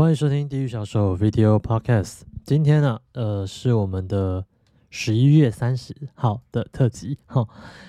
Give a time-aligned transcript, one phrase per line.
[0.00, 2.04] 欢迎收听《地狱小手 Video Podcast》。
[2.42, 4.42] 今天呢，呃，是我们的
[4.88, 7.46] 十一月三十号的特辑哈。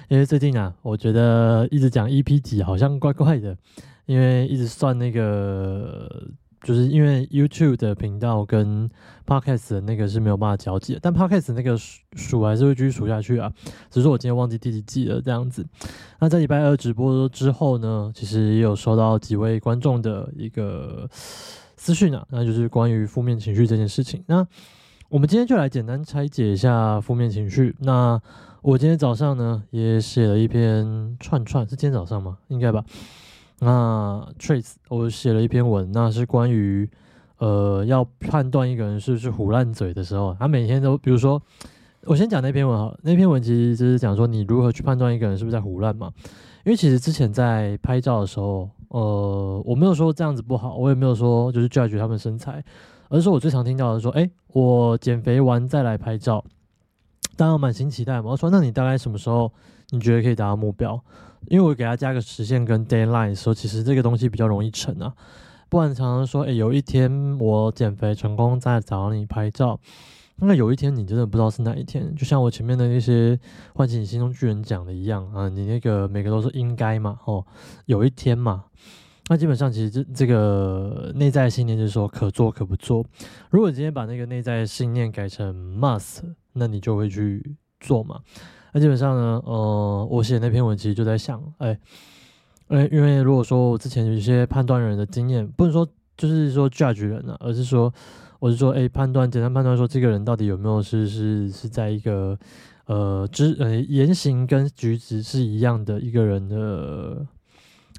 [0.09, 3.55] 因为最近啊，我觉得一直讲 EP 几好像怪怪的，
[4.07, 6.27] 因为一直算那个，
[6.63, 8.91] 就是因为 YouTube 的频道跟
[9.25, 13.49] Podcast 的那个是没有办法交集的，但 Podcast 那个数数还是会继续数下去啊。
[13.89, 15.65] 只是我今天忘记第几季了这样子。
[16.19, 21.09] 那在礼拜二直播之后呢，其实也有收到几位观众的一个。
[21.81, 24.23] 资讯啊，那就是关于负面情绪这件事情。
[24.27, 24.45] 那
[25.09, 27.75] 我们今天就来简单拆解一下负面情绪。
[27.79, 28.21] 那
[28.61, 32.37] 我今天早上呢也写了一篇串串，是今天早上吗？
[32.49, 32.85] 应该吧。
[33.61, 36.87] 那 trace 我写了一篇文，那是关于
[37.39, 41.41] 呃要判断一个人是不是胡烂嘴的时候，他每天都，比如说
[42.03, 46.11] 我先讲那篇文哈，那篇文其实就是讲说你如何去判断一个人是不是在胡乱嘛。
[46.63, 48.69] 因为其实之前在拍照的时候。
[48.91, 52.61] 呃，我没有说这样子不好，我也没有说就是 judge 他们身材，
[53.07, 56.43] 而是我最常听到的说，哎，我减肥完再来拍照，
[57.37, 58.31] 当然满心期待嘛。
[58.31, 59.49] 我说，那你大概什么时候
[59.91, 61.01] 你觉得可以达到目标？
[61.47, 65.13] 因为我给他加个时限跟 deadline 的时候，其实这个东西比较容易成啊。
[65.69, 69.79] 不然常常说，哎，有一天我减肥成功再找你拍照。
[70.43, 73.39] 那有一天你真的不知道是哪一天，就像我前面的那些
[73.75, 77.45] 唤醒你心中巨人讲的一样啊，你那个每个都是应该嘛，哦，
[77.85, 78.63] 有一天嘛，
[79.27, 83.05] 那基本上其实这这个内在信念就是说可做可不做。
[83.51, 86.21] 如果今天把那个内在信念改成 must，
[86.53, 88.19] 那你就会去做嘛。
[88.73, 91.77] 那基本上呢，呃，我写那篇文其实就在想，哎，
[92.69, 97.93] 哎，因为如果说我之前有一些判断人的经验，不能说就是说 judge 人啊，而是说。
[98.41, 102.35] 我是说，哎，判断简单判断说，这个人到底有没有是是是在一个
[102.85, 107.23] 呃知呃言行跟举止是一样的一个人的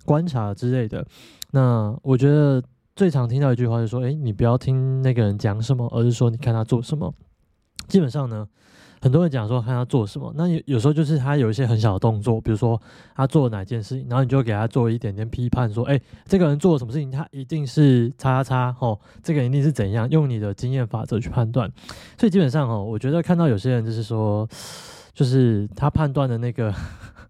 [0.05, 1.07] 观察之类的。
[1.53, 2.61] 那我觉得
[2.97, 7.15] 最常听到一句话就是说，哎，你不要听那个人讲什么，而是说你看他做什么。
[7.87, 8.49] 基本上呢。
[9.03, 12.81] 很多人讲说看他做什么，那有有时候就是他有一些很小的动作，比如说
[13.16, 21.69] 他做哪件事情，然后你就给他做一点点批判，说，哎，这个人做了什么事情，他一定是叉叉叉，哦，这个一定是怎样，用你的经验法则去判断。
[22.16, 24.49] 所以基本上，哦，我觉得看到有些人就是说，
[25.12, 26.72] 就是他判断的那个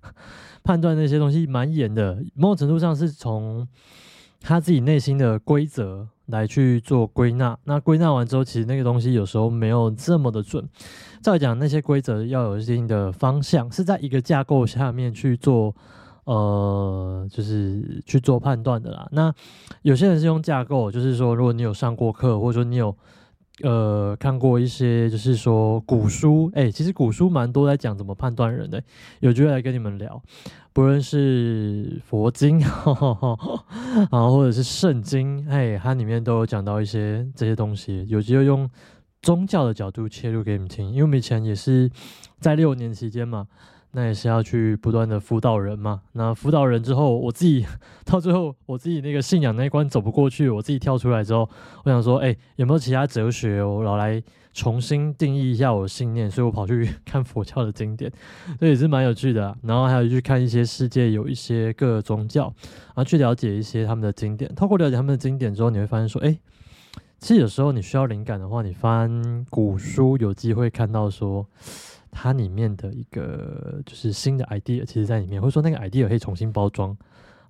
[0.63, 3.67] 判断那些东西蛮严的，某种程度上是从
[4.43, 6.09] 他自己内心的规则。
[6.27, 10.67] 来去做归纳，那归纳完之后，其实那个东西有时候没有这么的准。
[11.21, 15.75] 照讲那些规则要有一定的方向，是在一个架构下面去做，
[16.25, 19.07] 呃，就是去做判断的啦。
[19.11, 19.35] 那
[19.83, 22.97] 有些人是用架构，就是说，如果你有上过课，或者说你有。
[23.63, 28.83] 呃，看过一些，就是说古书，哎，其实古书蛮多在讲怎么判断人的，
[29.21, 30.23] 有机会来跟你们聊。
[30.73, 32.69] 不论是佛经， 然
[34.11, 38.69] 后或者是圣经，哎，它里面都有讲到一些这些东西，有机会用
[39.21, 40.91] 宗教的角度切入给你们听。
[40.91, 41.91] 因为我们以前也是
[42.41, 43.47] 在六年期间嘛。
[43.93, 46.01] 那也是要去不断的辅导人嘛。
[46.13, 47.67] 那辅导人之后，我自己
[48.05, 51.49] 到最后，我自己那个信仰那一关走不过去，我自己跳出来之后，
[51.85, 54.23] 我想说，哎，有没有其他哲学，我老来
[54.55, 56.31] 重新定义一下我的信念？
[56.31, 58.11] 所以我跑去 看佛教的经典，
[58.59, 59.57] 这也是蛮有趣的。
[59.63, 64.55] 然后还有去看一些世界有一些各宗教，然后去了解一些他们的经典。
[64.55, 66.39] 透过了解他们的经典之后，你会发现说，哎，
[67.19, 71.47] 其实有时候你需要灵感的话，你翻古书，有机会看到说。
[72.13, 76.97] 它里面的一个就是新的 idea，其实在里面，或者说那个 idea 可以重新包装。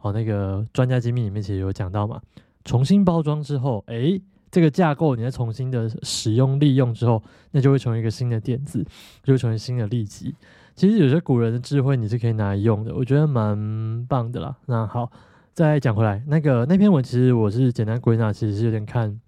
[0.01, 2.21] 哦，那个专家机密里面其实有讲到嘛，
[2.65, 8.85] 重新包装之后，诶，这个架构你再重新的使用利用之后，那就会成为一个新的点子，
[9.23, 10.35] 就会成为新的利基。
[10.75, 14.57] 其实有些古人的智慧你是可以拿来用的，我觉得蛮棒的啦。
[14.67, 15.09] 那好，
[15.53, 19.21] 再讲回来，那个那篇文其实我是简单归纳，其实是有点看。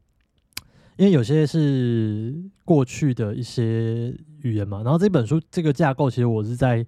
[0.96, 2.34] 因为有些是
[2.64, 4.12] 过去的一些
[4.44, 6.86] 语言嘛，然后这本书这个架构，其实我是在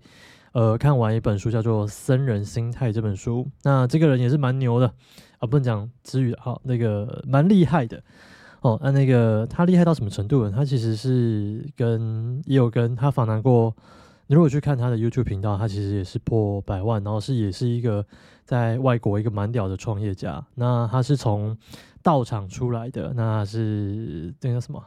[0.52, 4.86] 呃看完一本书叫做《僧人心态》这本书，那这个人也是蛮牛的
[5.38, 8.02] 啊，不能讲词语好，那个蛮厉害的
[8.60, 8.78] 哦。
[8.82, 10.52] 那那个他厉害到什么程度呢？
[10.54, 13.74] 他其实是跟也有跟他访谈过，
[14.26, 18.04] 你如果去看他的 YouTube 频道，他其实也是破百万，然后是也是一个
[18.44, 20.46] 在外国一个蛮屌的创业家。
[20.56, 21.56] 那他是从
[22.02, 24.84] 道场出来的，那是那个什么？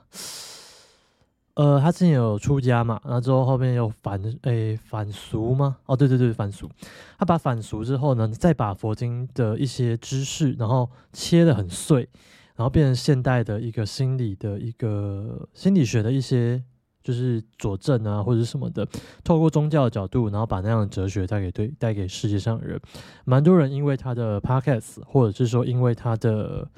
[1.60, 5.76] 呃，他之前有出家嘛，然后之后后面又反诶反俗吗？
[5.88, 6.70] 哦，对对对，反俗。
[7.18, 12.08] 他把反俗之后呢，再把佛经的一些知识，然后切的很碎，
[12.56, 16.64] 然后变成现代的一个心理的一个心理学的一些
[17.04, 18.88] 就是佐证啊，或者什么的，
[19.26, 22.80] 透过宗教的角度，然后把那样的哲学带给对带给世界上的人。
[23.26, 26.70] 蛮多人因为他的 podcast，或者是说因为他的。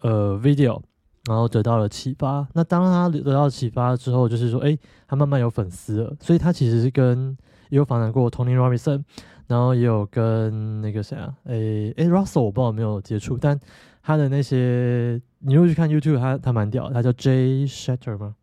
[0.00, 0.82] 呃，video，
[1.26, 2.46] 然后得到了启发。
[2.52, 4.76] 那当他得到启发之后，就是说，哎，
[5.06, 6.16] 他慢慢有粉丝了。
[6.20, 7.36] 所以他其实是跟
[7.70, 9.02] 也有访谈过 Tony Robinson，
[9.46, 13.58] 然后也有跟那个谁啊，诶诶 Russell 我不知道有没有接触，但
[14.02, 18.34] 他的那些你如果去看 YouTube，他他蛮屌，他叫 Jay Shatter 吗？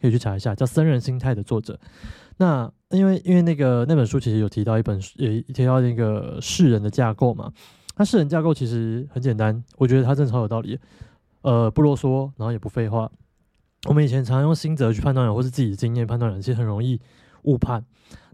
[0.00, 1.78] 可以去查一下，叫《僧人心态》的作者。
[2.36, 7.50] 那因为因为那个那本书其实有提到一本书也提到那个世人的架构嘛。
[7.96, 10.78] 那世人架构其实很简单，我觉得他真的超有道理。
[11.46, 13.08] 呃，不啰嗦，然后也不废话。
[13.86, 17.00] 我们以前常用心则去判断人，或是自己的经验判断人，其实很容易
[17.42, 17.84] 误判。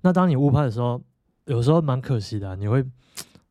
[0.01, 0.99] 那当你误判的时候，
[1.45, 2.83] 有时候蛮可惜的，你会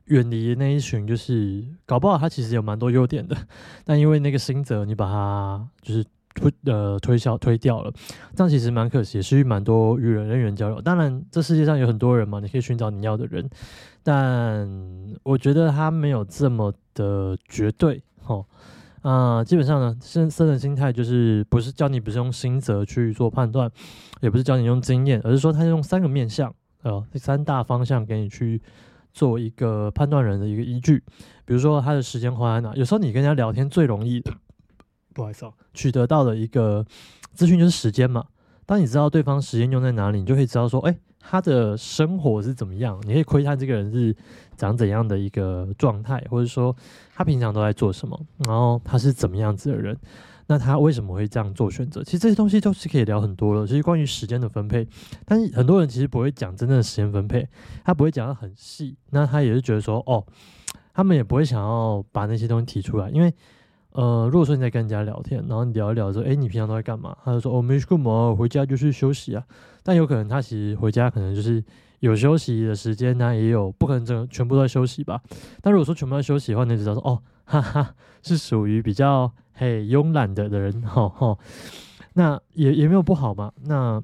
[0.05, 3.37] 远离那一群，就是搞不好他其实有蛮多优点的，
[3.85, 6.03] 但因为那个心则，你把它就是
[6.33, 7.93] 推呃推销推掉了，
[8.35, 10.81] 这样其实蛮可惜，失去蛮多与人人员交流。
[10.81, 13.47] 当然，这世界上有很多人嘛，你可以寻找你要的人，
[14.01, 14.67] 但
[15.21, 18.01] 我觉得他没有这么的绝对。
[18.23, 18.47] 吼
[19.01, 23.69] 啊，基本上呢，生生人心态就是不是教你不是用心则去做判断，
[24.21, 26.53] 也不是教你用经验，而是说他用三个面向。
[26.83, 28.59] 呃，三大方向给你去
[29.13, 30.97] 做一个判断人的一个依据，
[31.45, 32.73] 比如说他的时间花在哪。
[32.75, 34.19] 有时候你跟人家聊天最容易，
[35.13, 36.83] 不好意思啊，取得到的一个
[37.33, 38.25] 资讯就是时间嘛。
[38.65, 42.99] 当你知道对方时间用在哪里，你就可以知道说，哎，他的生活是怎么样。
[43.05, 44.15] 你可以窥探这个人是
[44.57, 46.75] 长怎样的一个状态，或者说
[47.15, 49.97] 他平常都在做什么，然后他是怎么样子的人。
[50.47, 52.03] 那他为什么会这样做选择？
[52.03, 53.65] 其实这些东西都是可以聊很多了。
[53.65, 54.85] 其实关于时间的分配，
[55.23, 57.47] 但是很多人其实不会讲真正的时间分配，
[57.85, 58.97] 他不会讲的很细。
[59.11, 60.25] 那他也是觉得说，哦，
[60.93, 63.33] 他们也不会想要把那些东西提出来，因为，
[63.93, 67.17] 呃，如果说你在跟人家聊天，然后你聊一聊说，哎，你平常都在干嘛？
[67.23, 69.43] 他就说，哦，没干嘛，回家就是休息啊。
[69.83, 71.63] 但有可能他其实回家可能就是
[71.99, 75.21] 有休息的时间，那也有不可能整全部都在休息吧。
[75.61, 79.31] 但如果说全部在休息的话，你就知道说，哦，哈哈，是属于比较。
[79.53, 81.37] 嘿，慵懒的的人，哈哈，
[82.13, 83.51] 那也也没有不好嘛。
[83.65, 84.01] 那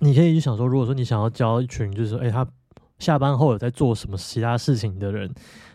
[0.00, 2.46] 你可以去想说，如果说你想要交一群，就是说，哎，他
[2.98, 5.32] 下班后有在做什么其他事情的人，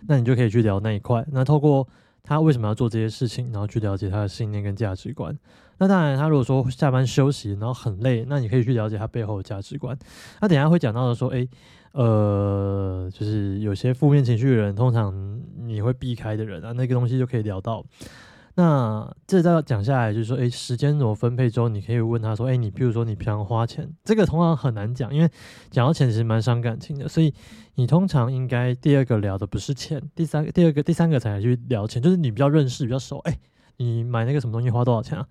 [0.08, 1.26] 那你就可以去聊那一块。
[1.32, 1.88] 那透过
[2.24, 5.38] 他为什么要做这些事情，然后去了解他的信念跟价值观。
[5.80, 9.98] 那当然，他如果说下班休息，然后很累，那你可以去了解他背后的价值观。
[10.40, 11.48] 那等下会讲到的说，哎，
[11.94, 17.84] 呃，就是有些负面情绪的人，通常你会避开的人啊，那个东西就可以聊到。
[18.54, 25.30] 那这再讲下来，就是说，哎，时间怎么分配之后，你可以问他说，哎，你比如说你平常花钱，这个通常很难讲，因为
[25.72, 27.34] 讲到钱其实蛮伤感情的，所以
[27.76, 33.38] 你通常应该第二个聊的不是钱，第三个、第二个、第三个才去聊钱，就是你比较认识、比较熟，哎，
[33.78, 35.28] 你买那个什么东西花多少钱啊？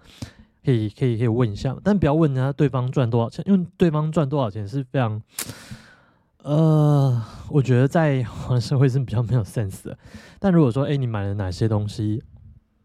[0.65, 5.23] 可以、可以、可以问一下，但不要问人家对方赚多少钱，因为对方赚多少钱是非常，
[6.43, 8.23] 呃，我觉得在
[8.61, 9.97] 社会是比较没有 sense 的。
[10.39, 12.23] 但如果说，哎，你买了哪些东西？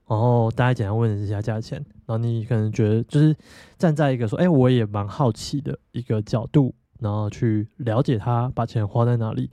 [0.07, 3.35] 然后大家简单问一下价钱，然后你可能觉得就是
[3.77, 9.50] 站在一个说，哎，我也蛮好奇的一个角度，然后去了解他把钱花在哪里，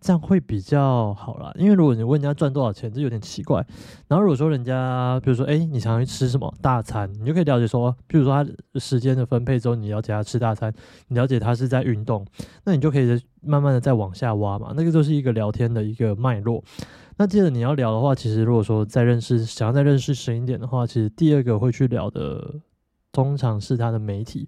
[0.00, 1.52] 这样会比较好啦。
[1.56, 3.64] 因为如果你问人家赚多少钱，这有点奇怪。
[4.08, 10.72] 然后如果说人家，比如说，哎，你常去吃什么大餐，你就可以了解说，比如说他时间的分配之后，你了解他吃大餐，
[11.08, 12.24] 你了解他是在运动，
[12.64, 14.72] 那你就可以慢慢的再往下挖嘛。
[14.76, 16.62] 那个就是一个聊天的一个脉络。
[17.18, 22.56] 那接着你要聊的话，其实如果说再认识，想要再认识深一点的话，其实第二个会去聊的，
[23.10, 24.46] 通常是他的媒体，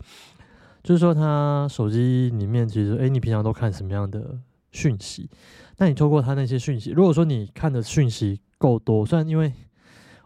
[0.89, 4.39] 就是说他手机里面其实，哎，你平常都看什么样的
[4.73, 5.29] 讯息？
[5.77, 9.53] 那你透过他那些讯息，如果说你看的讯息够多，虽然因为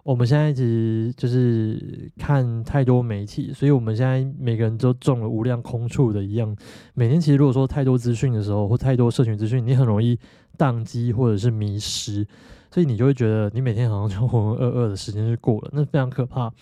[0.05, 6.57] 我们现在一直就是看太多媒体，所以我们现在每个人都中了无量空处的一样。
[6.95, 10.17] 每天其实如果说太多资讯的时候，或太多社群资讯，你很容易。
[10.59, 12.25] 宕机或者是迷失，
[12.71, 16.53] 所以你就会觉得你每天好像就浑浑噩噩的时间就过了，那非常可怕。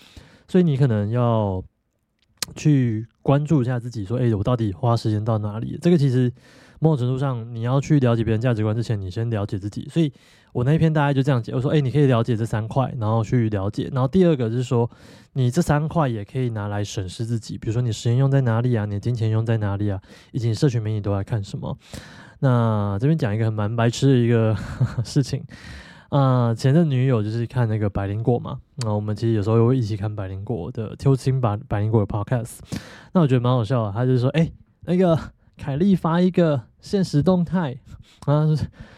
[0.46, 1.62] 所以你可能要
[2.54, 6.32] 去关注一下自己，说：“哎，我到底花时间到哪里？”这个其实
[6.78, 9.88] 某种程度上，你要去了解别人价值观之前，你先了解自己。
[9.90, 10.12] 所以
[10.52, 13.88] 我那一篇大概就这样解，我说：“哎，你可以了解这三块，然后去了解。
[13.92, 14.90] 然后第二个是说，
[15.34, 20.00] 你这三块也可以拿来审视自己，比如说你时间用在哪里啊，你金钱用在哪里啊，
[20.32, 21.76] 以及社群媒体都在看什么。”
[22.42, 24.56] 那这边讲一个很蛮白痴的一个
[25.04, 25.44] 事情，
[26.10, 32.58] 啊，前任女友就是看那个百灵果嘛，那我们其实有时候会一起看百灵果的《偷亲百百灵果》的 Podcast，
[33.12, 34.50] 那我觉得蛮好笑的，他就说，哎，
[34.82, 35.18] 那个
[35.56, 37.78] 凯莉发一个现实动态，
[38.26, 38.44] 啊，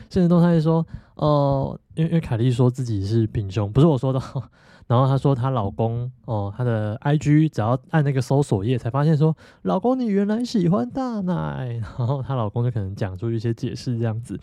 [0.08, 4.20] 现实动态说，哦，因为因为凯莉说自己是平胸，不是我说的。
[4.88, 11.78] 然后她说她老公哦，她的 I G 只要按那个搜索页，才发现说老公你原来喜欢大奶。
[11.80, 14.38] 然后她老公就可能讲出一些解释这样子。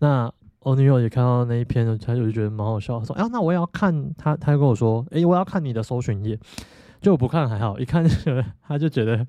[0.00, 0.30] 那
[0.68, 6.38] 我女友也看到那一篇，她就觉得蛮好笑，说：“哎，那我也要看。”她她就跟我说：“哎，我要看你的搜寻页。”
[7.00, 9.26] 就我不看还好，一看就她就觉得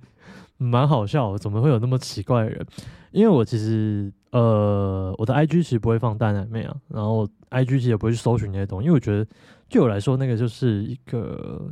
[0.57, 2.65] 蛮好笑，怎么会有那么奇怪的人？
[3.11, 9.25] 因为我其实呃，我的 IG 其实不会放大奶妹啊，然后 IG 其实也不会去搜寻那些东西，因为我觉得
[9.69, 11.71] 对我来说，那个就是一个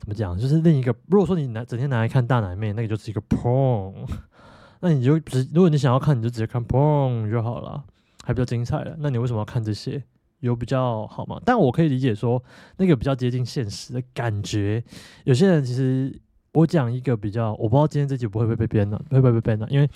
[0.00, 0.92] 怎么讲，就是另一个。
[1.06, 3.94] 如果说你拿整天拿来看大奶妹，那个就是一个 porn，
[4.80, 7.84] 那你就直，如果你想要看，你就直接看 porn 就好了，
[8.28, 8.94] 还比较精彩了。
[8.98, 10.04] 那你为什么要看这些？
[10.40, 11.40] 有比较好吗？
[11.46, 12.44] 但我可以理解说，
[12.76, 14.84] 那个比较接近现实的感觉。
[15.24, 16.20] 有些人其实，
[16.52, 19.66] 我讲一个比较，我不知道今天这集不会不会被编了，会不会被编了？
[19.70, 19.88] 因为。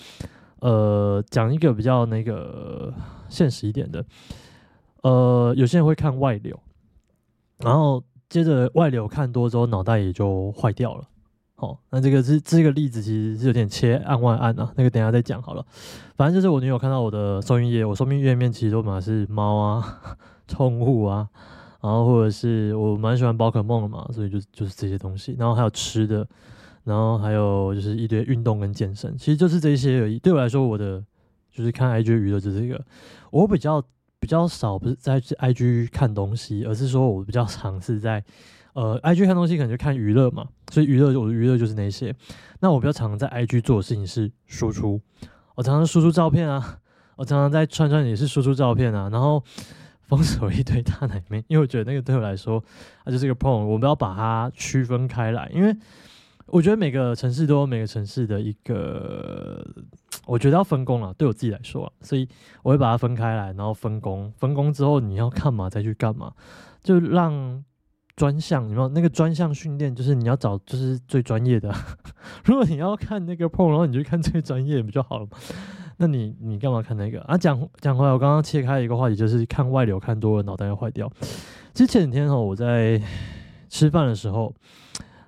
[0.59, 2.93] 呃，讲一个比较那个
[3.27, 4.05] 现实一点的，
[5.01, 6.57] 呃，有些人会看外流，
[7.57, 11.03] 然后接着外流看多之后，脑袋也就坏掉了。
[11.63, 14.71] 哦，那这个是这个例子，其实是有点切案外案啊。
[14.75, 15.65] 那个等下再讲好了。
[16.15, 20.01] 反正就是我女友看到我的收音页，我收音页面其实都满是猫啊、
[20.47, 21.27] 宠物啊，
[21.81, 26.27] 然后或者是我蛮喜欢宝可梦的嘛，所以就就是这些东西，然后还有吃的。
[26.85, 30.19] 然后还有就是一堆运动跟健身，其实就是这些而已。
[30.19, 31.01] 对我来说，我的
[31.49, 32.83] 就是看 IG 娱乐就是这个。
[33.31, 33.81] 我比较
[34.19, 38.21] 比较少不是在 IG 看东西，而是说我比较尝试在
[38.73, 40.47] 呃 IG 看东西，可能就看娱乐嘛。
[40.71, 42.13] 所以娱乐我的娱乐就是那些。
[42.59, 44.99] 那我比较常在 IG 做的事情是输出，
[45.55, 46.79] 我常常输出照片啊，
[47.15, 49.43] 我常常在串串也是输出照片啊，然后
[50.01, 52.63] 封锁一堆大奶妹，因为我觉得那个对我来说
[53.05, 55.75] 它就是一个 pro，我们要把它区分开来，因为。
[56.47, 59.65] 我觉得每个城市都有每个城市的一个，
[60.27, 61.11] 我觉得要分工了。
[61.13, 62.27] 对我自己来说，所以
[62.61, 64.31] 我会把它分开来，然后分工。
[64.37, 66.33] 分工之后，你要干嘛再去干嘛，
[66.83, 67.63] 就让
[68.15, 71.73] 专项，你知道那个专项训练，就是你要找就是最专业的。
[72.45, 75.31] 如果你要看那个 PO，然后你就看最专业不就好了吗？
[75.97, 77.37] 那你你干嘛看那个啊？
[77.37, 81.11] 讲讲回来，我刚刚切开一个话题，就是看外流看多了，脑袋要坏掉。
[81.73, 83.01] 其实前几天哦，我在
[83.69, 84.53] 吃饭的时候。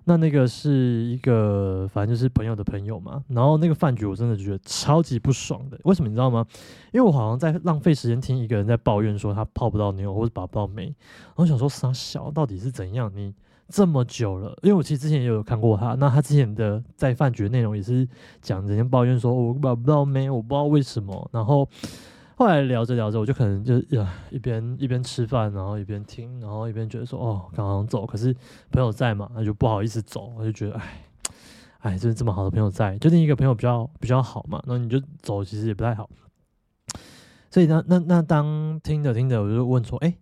[0.08, 3.24] 那那个是一个，反正就是朋友的朋友嘛。
[3.28, 5.80] 然后那个饭局，我真的觉得超级不爽的。
[5.84, 6.46] 为什么你知道吗？
[6.92, 10.84] 因为我好像在浪费时间听一个人在抱怨说他泡不到妞或者把不到妹。
[10.86, 13.12] 然后想说傻小到底是怎样？
[13.16, 13.34] 你
[13.68, 15.96] 这么久了，因为我其实之前也有看过他。
[15.96, 18.08] 那他之前的在饭局的内容也是
[18.42, 21.30] 讲人家抱怨说我把不到妹，我不知道为什么。
[21.34, 21.68] 然后。
[22.38, 28.36] 后来聊着聊着，我就可能就呀一边一边吃饭，然后一边听，然后一边觉得说哦，刚刚走，可是
[28.72, 31.06] 朋友在嘛，那就不好意思走，我就觉得哎，
[31.80, 36.10] 哎，就是这么好的朋友在，就另一个朋友比较比较好嘛，那你就走，其实也不太好。
[37.50, 40.14] 所以那那那当听着听着，我就问说，哎。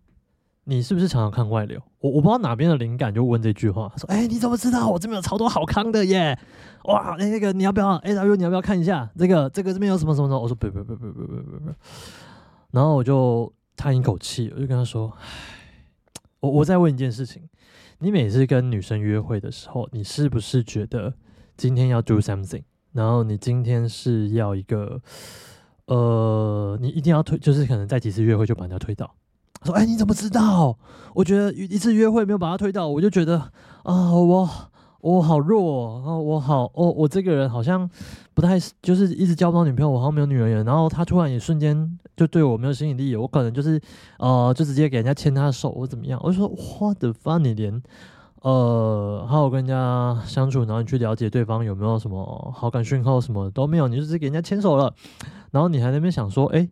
[0.65, 1.81] 你是不是常常看外流？
[1.99, 6.37] 我我不知道哪边的灵感就问这句话，说：“哎，你怎么知道我这边有超多好康的耶？
[6.85, 7.95] 哇，那那个你要不要？
[7.97, 9.49] 哎，W 你要不要看一下这个？
[9.49, 11.73] 这个这边有什么什么什么？”我说：“不不不不不不不不。”
[12.71, 15.11] 然后我就叹一口气，我就跟他说：“，
[16.39, 17.43] 我我再问一件事情，
[17.99, 21.13] 你每次跟女生约会的时候，你是不是觉得
[21.57, 22.63] 今天要 do something？
[22.93, 25.01] 然后你今天是要一个
[25.87, 29.13] 呃，你一定要推，就是可能在几次约会就把人家推倒。”
[29.65, 30.77] 说：“哎，你怎么知道？
[31.13, 33.37] 我觉得一次约会没有把他推倒，我就觉得
[33.83, 34.49] 啊，我
[35.01, 37.89] 我好弱啊，我好，我我这个人好像
[38.33, 40.65] 不太，就是一直交不到女朋友，我好像没有女人缘。
[40.65, 43.79] 然后他突然也瞬间就对我没有吸引力，我可能就是
[44.17, 46.19] 呃，就直接给人家牵他的手或怎么样。
[46.23, 47.81] 我就说，花的发你连
[48.41, 54.93] 呃，好好跟人家相处，然后你去了解对方有没有什么好感讯号，什么都没有，你就直接给人家牵手了，
[55.51, 56.67] 然后你还那边想说，哎。”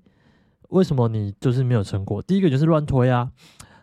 [0.72, 2.22] 为什么你就是没有成果？
[2.22, 3.30] 第一个就是乱推啊，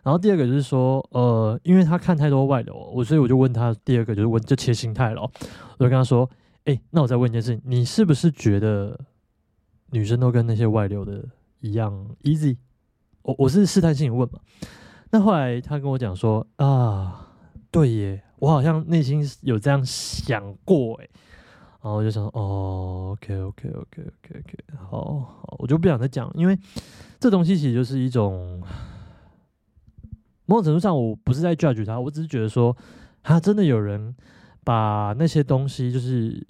[0.03, 6.29] 然后第二个就是说，呃，因为他看太多外流，我所以我就问他，第二个就是问就切心态了，我就跟他说，
[6.65, 8.99] 哎，那我再问一件事情，你是不是觉得
[9.91, 11.23] 女生都跟那些外流的
[11.61, 12.57] 一样 easy？
[13.21, 14.39] 我我是试探性问嘛，
[15.11, 17.27] 那后来他跟我讲说，啊，
[17.69, 21.07] 对耶，我好像内心有这样想过，哎。
[21.81, 26.59] 然后我就想，哦，OK，OK，OK，OK，OK，好好，我就不想再讲，因为
[27.21, 28.61] 这东西其实就是一种
[30.45, 32.75] 某种程度上，我不是在 judge 他，我只是觉得说，
[33.23, 34.13] 他真的有人
[34.65, 36.45] 把那些东西，就是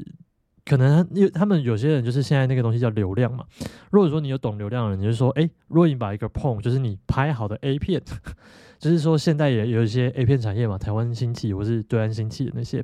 [0.66, 3.46] 可能因为他们有些人就是现在那个东西叫流量嘛。
[3.92, 8.02] 如果说你有懂流量的人，你就说，哎，如果你把一个 PO，就是你拍好的 A 片，
[8.80, 12.84] 就是说现在也有一些 A 片产业嘛，台湾兴起或是对岸兴起的那些。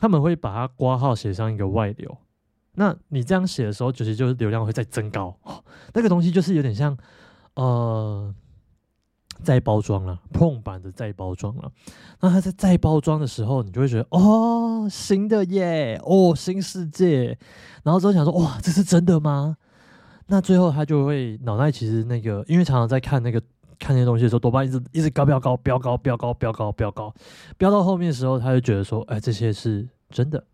[0.00, 2.16] 他们会把它挂号写上一个外流，
[2.74, 5.38] 那你这样写的时候，其实就是流量会再增高。
[5.92, 6.96] 那个东西就是有点像
[7.54, 8.34] 呃
[9.42, 11.70] 再包装了，碰板的再包装了。
[12.20, 17.38] 那它在再包装的时候，你就会觉得哦，新的耶，哦，新世界。
[17.82, 19.56] 然后之后想说，哇，这是真的吗？
[20.28, 23.42] 那最后他就会脑袋其实那个，因为常常在看那个
[23.80, 27.12] 看那些东西的时候，多巴胺一直一直高飙高飙高飙高飙高飙高，
[27.58, 30.44] 飙到后面的时候，他就觉得说，哎，这些是真的，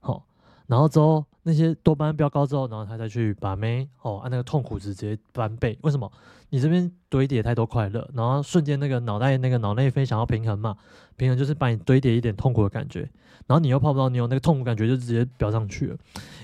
[0.00, 0.26] 好，
[0.66, 1.24] 然后之后。
[1.44, 5.76] 那些多巴胺飙高之后，然后他再去把妹哦，按那个痛苦值直接翻倍。
[5.82, 6.08] 为什么？
[6.50, 10.76] 你这边堆叠太多快乐，然后瞬间那个脑袋那个脑内啡想要平衡嘛？
[11.16, 13.00] 平衡就是把你堆叠一点痛苦的感觉，
[13.48, 15.96] 然后你又泡不到妞，那个痛苦感觉就直接飙上去了，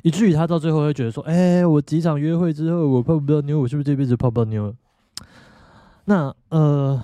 [0.03, 4.75] 以至于他到最后会觉得说：“哎，我几场约会之后，我泡不到妞，我是不是这辈子泡不到妞？”
[6.09, 7.01] 那呃，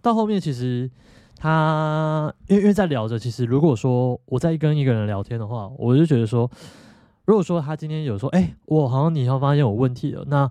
[0.00, 0.90] 到后面其实。
[1.36, 6.50] 他因为因为在聊着，其实如果说我在跟一个人聊天的话，我就觉得说。
[7.26, 10.50] 如果说他今天有说，哎，我好像你要发现有问题了，那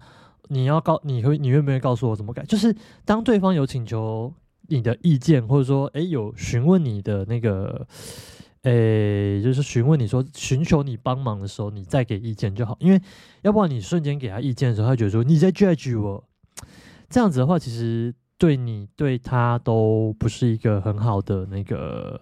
[0.50, 2.44] 你要告，你会，你愿不愿意告诉我怎么改？
[2.44, 4.32] 就是当对方有请求
[4.68, 7.88] 你的意见，或者说，哎，有询问你的那个，
[8.62, 12.78] 哎，就是询问你说寻求你帮忙的时候，你再给意见就好。
[12.80, 13.02] 因为
[13.42, 16.24] 要不然你瞬间给他意见的时候，他觉得说你在 judge 我，
[17.10, 22.22] 这样子的话，其实对你对他都不是一个很好的那个。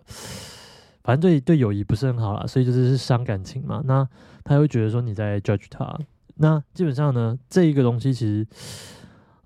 [1.04, 3.82] 反正对对友谊不是很好啦，所以就是是伤感情嘛。
[3.86, 4.08] 那
[4.44, 5.98] 他会觉得说你在 judge 他。
[6.36, 8.48] 那基本上呢，这一个东西其实，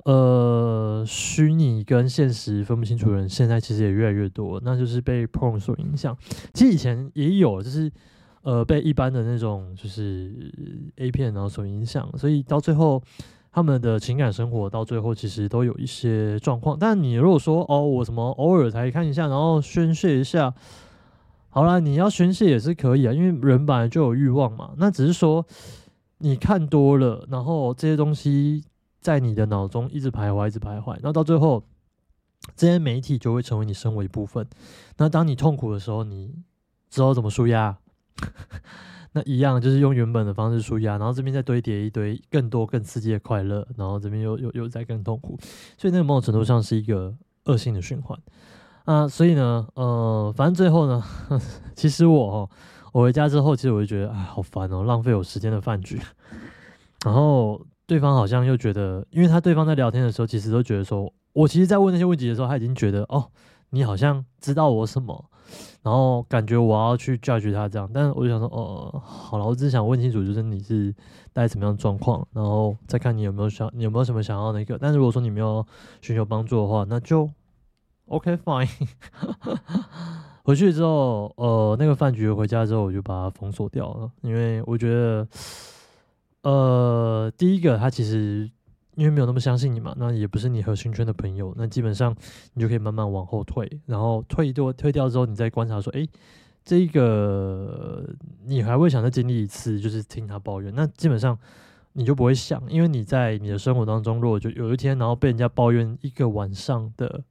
[0.04, 4.62] 呃，虚拟跟现实分不清楚的人，现在其实也越来越多。
[4.65, 6.15] 那就是被 porn 所影响。
[6.54, 7.89] 其实以前也有，就是
[8.42, 10.51] 呃被一般的那种就是
[10.98, 12.06] A 片然后所影响。
[12.18, 13.01] 所以到最后，
[13.55, 16.77] 他们的情感生活到最后其实都有一些状况。
[16.77, 20.53] 但你如果说哦，我什么偶尔才看一下，然后宣泄一下。
[21.47, 24.74] 好了，你要宣泄也是可以啊，因为人本来就有欲望嘛。
[24.75, 25.45] 那只是说
[26.17, 28.65] 你看多了，然后这些东西
[29.00, 31.63] 在你的脑中一直徘徊，一直徘徊，那到最后
[32.57, 34.45] 这些媒体就会成为你生活一部分。
[34.97, 36.35] 那当你痛苦的时候，你
[36.89, 37.77] 知道怎么舒压？
[39.15, 45.39] 那一样就是用原本的方式舒压，然后这边再堆叠一堆更多更刺激的快乐，然后这边又又又在更痛苦，
[45.77, 48.19] 所以那个某种程度上是一个恶性的循环。
[48.84, 51.01] 啊，所以呢，呃，反正最后呢，
[51.75, 52.50] 其实我哦，
[52.91, 55.98] 我回家之后，其实我就觉得，哎，好烦哦，浪费我时间的饭局。
[57.05, 63.31] 然后对方好像又觉得，因为他对方在聊天的时候，其实都觉得说，我其实在问那些问题的时候，他已经觉得，哦，
[63.70, 65.31] 你好像知道我什么，
[65.84, 67.90] 然后感觉我要去 judge 他这样。
[67.94, 70.94] 但是我就想说，哦，好了，我只是想问清楚，就是你是
[71.34, 74.77] 大概什么样的状况，然后再看你有没有想，你有没有什么想要那个。
[74.77, 75.66] 但是如果说你没有
[76.01, 77.29] 寻求帮助的话，那就。
[78.08, 78.70] OK fine，
[80.46, 85.27] 回去之后，呃，那个饭局回家之后，我就把它封锁掉了，因为我觉得，
[86.44, 88.48] 呃，第一个他其实
[88.96, 92.16] 因为没有那么相信你嘛，那也不是你核心圈的朋友，那基本上
[92.53, 96.08] 你就可以慢慢往后退，然后退掉退掉之后，你再观察说，哎，
[96.64, 98.08] 这个
[98.46, 101.38] 你还会想再经历一次，就是听他抱怨，那基本上
[101.94, 107.24] 你就不会想，因为你在你的生活当中，如果就有一天，然后被人家抱怨一个晚上的。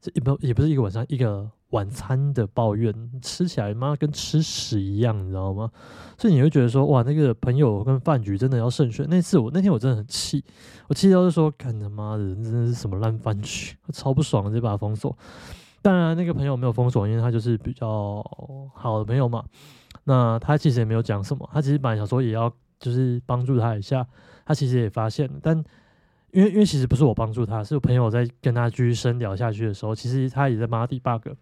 [0.00, 5.68] 这也不也不是一个晚上一个晚餐的抱怨，吃起来妈跟吃屎一样，你知道吗？
[6.16, 9.04] 所以你会觉得说，哇，那个朋友跟饭局真的要慎选。
[9.10, 10.44] 那次我那天我真的很气，
[10.86, 15.16] 我气到就说，干他妈的，真的是什么烂饭局， 超不爽，直接把他封锁。
[15.82, 18.24] 当然那个朋友没有封锁，因为他就是比较
[18.72, 19.44] 好的朋友嘛。
[20.04, 24.06] 那他其实也没有讲什么，他其实本来想说也要就是帮助他一下，
[24.46, 25.64] 他其实也发现了，但。
[26.30, 31.32] 因为因为其实不是我帮助他，是我朋友在跟他继续深聊下去的时候，其实他也在帮他 debug。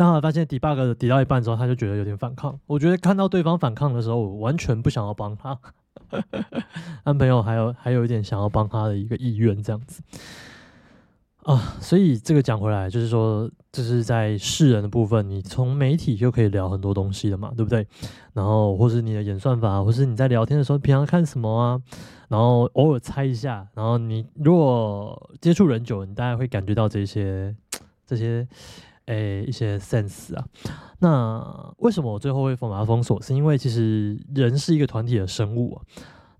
[0.00, 2.58] 当他发现 debug 抵到一半之后，他就觉得有点反抗。
[2.66, 5.58] 我觉得看到对方反抗的时候，我完全不想要帮他。
[7.04, 10.02] 男朋友还有还有一点想要帮他的一个意愿，这样子。
[11.42, 17.86] 啊，所以这个讲回来，就是说，就是在世人的部分，你从媒体就可以聊很多东西了嘛，对不对？
[18.32, 21.78] 然后，或是你的演算法，或是你在聊天的时候，平常看什么啊？
[22.28, 27.54] 然后偶尔猜一下，然后你如果接触人久，你大概会感觉到这些
[28.06, 28.48] 这些
[29.10, 30.44] 诶一些 sense 啊。
[31.00, 33.20] 那为什么我最后会封把它封锁？
[33.22, 35.82] 是因为其实人是一个团体的生物啊。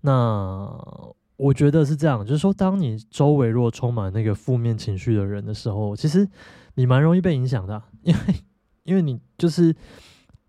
[0.01, 6.27] 那我觉得是这样，就是说，当你周围如果充满那个负面情绪的人的时候，其实
[6.75, 8.19] 你蛮容易被影响的，因为
[8.83, 9.75] 因为你就是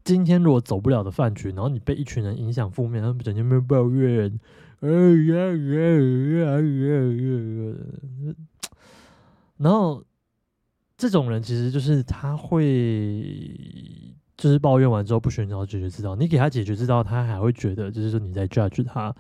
[0.05, 4.39] 今天如果走不了的饭局，然后你被一群人影响负面，他们整天没有抱怨，
[4.81, 5.81] 哎呀呀
[6.39, 8.35] 呀呀呀，
[9.57, 10.05] 然后
[11.03, 13.45] 这种人其实就是他会
[14.37, 19.13] 就是抱怨完之后不寻找解决之道，你给他解决之道，他还会觉得就是说你在 judge 他。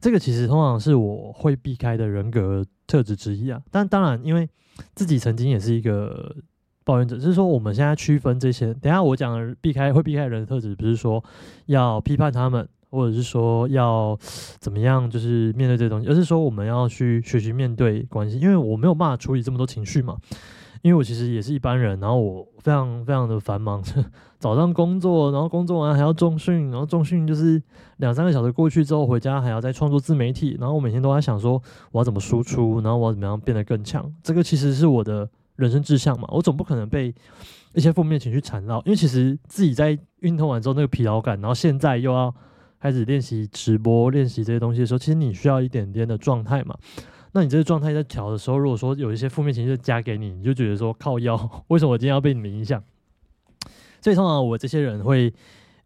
[0.00, 4.48] 这个其实通常是我会避开的人格特质之一啊，但当然，因为
[4.94, 6.36] 自己曾经也是一个
[6.84, 8.72] 抱怨者，就是说我们现在区分这些。
[8.74, 11.22] 等下我讲的避开会避开人的特质，不是说
[11.66, 14.16] 要批判他们，或者是说要
[14.60, 20.16] 怎么样，就是面对这东西，而是说我们要去学习面对关系，因为我没有办法处理这么多情绪嘛。
[20.82, 23.82] 因为我其实也是一般人，然后我非常非常的繁忙，
[24.38, 27.62] 早上工作，然后工作完还要重训，然后重训就是
[27.96, 31.60] 两三个小时过去之后回家还要再创作自媒体，然后我每天都在想说
[31.90, 37.14] 我要怎么输出，然后我要怎么样变得更强，这个其实是我的人生志向嘛，我总不可能被
[37.74, 42.34] 一些负面情绪缠绕，因为其实自己在运动完之后那个疲劳感，然后现在又要
[42.80, 46.76] 开始练习直播练习这些东西的时候，其实你需要一点点的状态嘛。
[47.32, 52.82] 那你这个状态在调的时候，如果说有一些负面情绪加给你，你就觉得说靠腰，为什么我今天要被你们影响？
[54.00, 55.32] 所以通常我这些人会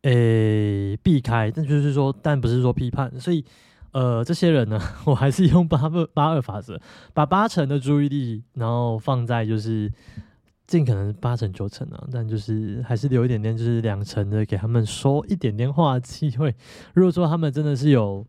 [0.02, 3.18] 诶避开，但就是说，但不是说批判。
[3.18, 3.44] 所以
[3.90, 6.80] 呃，这些人呢， 我还是用八二八二法则，
[7.12, 9.90] 把八成的注意力，然后放在就是
[10.66, 16.54] 尽可能八成九成啊，但就是还是留一点点，就是两成的给他们说一点点话机会。
[16.94, 18.24] 如果说他们真的是有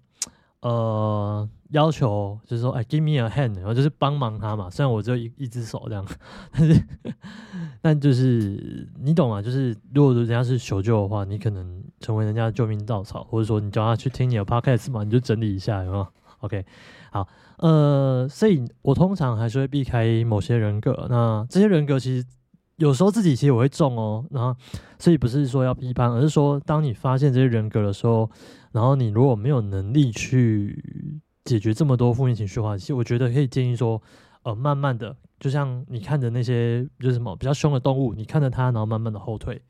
[0.61, 1.47] 呃。
[1.73, 4.69] 要求就是说，哎，give me a hand，然后就是帮忙他嘛。
[4.69, 6.05] 虽然我只有一一只手这样，
[6.53, 6.83] 但是，
[7.81, 9.41] 但就是你懂吗？
[9.41, 16.07] 就是如果人家是求救的话，你可能成为人家的救命稻草，或者说你叫他去听你的 podcast 嘛，你就整理一下，有没有
[16.41, 16.63] ？OK，
[17.11, 21.07] 好，呃，所以我通常还是会避开某些人格。
[21.09, 22.27] 那这些人格其实
[22.75, 24.23] 有时候自己其实我会中哦。
[24.29, 24.55] 然后，
[24.99, 28.29] 所以不是说要批判，而是说当你发现这些人格的时候，
[28.71, 31.21] 然后你如果没有能力去。
[31.45, 34.01] 解决这么多负面情绪的话，其实我觉得可以建议说，
[34.43, 39.61] 呃，慢慢的，就像你看着那些就是什么比较凶的动物，你看着它，然后慢慢的后退，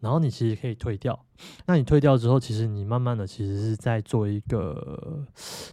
[0.00, 1.18] 然后你其实可以退掉。
[1.66, 5.24] 那你退掉之后，其实你慢慢的其实是在做一个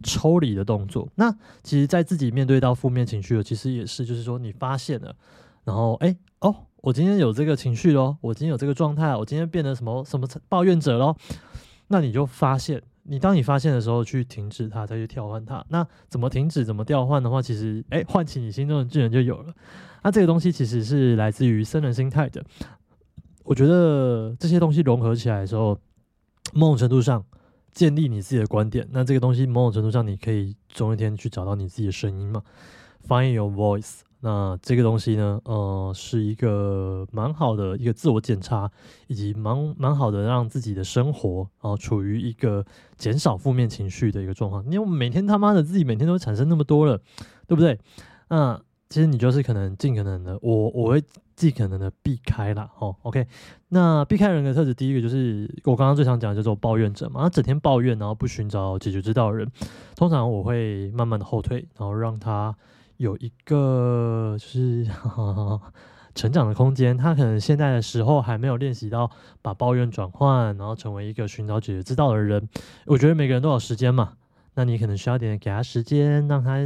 [0.03, 1.07] 抽离的动作。
[1.15, 1.29] 那
[1.63, 5.13] 其实，在自己面对到负面情绪的，其实也是，就是说你发现了，
[5.65, 11.17] 然后哎哦，我今天有这个情绪咯，我今天有这个状态，我今天变得什么什么抱怨者咯，
[11.87, 12.81] 那你就发现。
[13.07, 15.63] 你当你发现的时候，去停止它，再去调换它。
[15.69, 16.65] 那怎么停止？
[16.65, 19.53] 怎么调换的话，其实，哎，唤起你心中的巨人就有了。
[20.03, 22.43] 那这个东西其实是来自于生人心态的。
[23.43, 25.79] 我觉得这些东西融合起来的时候，
[26.53, 27.23] 某种程度上
[27.71, 28.87] 建立你自己的观点。
[28.91, 32.41] 那这个东西某种程度上，你可以总有一天去找到你自己的声音嘛
[33.07, 33.99] ？Find your voice。
[34.27, 38.71] 那这个东西呢，呃，是一个蛮好的一个自我检查，
[39.05, 42.65] 以及蛮蛮好的让自己的生活，啊处于一个
[42.97, 44.65] 减少负面情绪的一个状况。
[44.71, 46.97] 因为每天他妈的自己每天都产生那么多了，
[47.45, 47.79] 对不对？
[48.29, 48.59] 那
[48.89, 51.03] 其实你就是可能尽可能的，我我会
[51.35, 52.95] 尽可能的避开了哦。
[53.03, 53.27] OK，
[53.69, 59.51] 那避开人格特质，第一个就是我刚刚最常讲的叫做抱怨者嘛，他整天抱怨，然后不寻找解决之道的人，
[59.95, 62.55] 通常我会慢慢的后退，然后让他。
[62.97, 64.87] 有一个就是
[66.15, 72.47] 成长的空间，他可能现在的时候还没有练习到把抱怨转换，然后成为一个寻找解决之道的人。
[72.85, 74.13] 我觉得每个人都有时间嘛，
[74.53, 76.57] 那你可能需要点给他时间，让他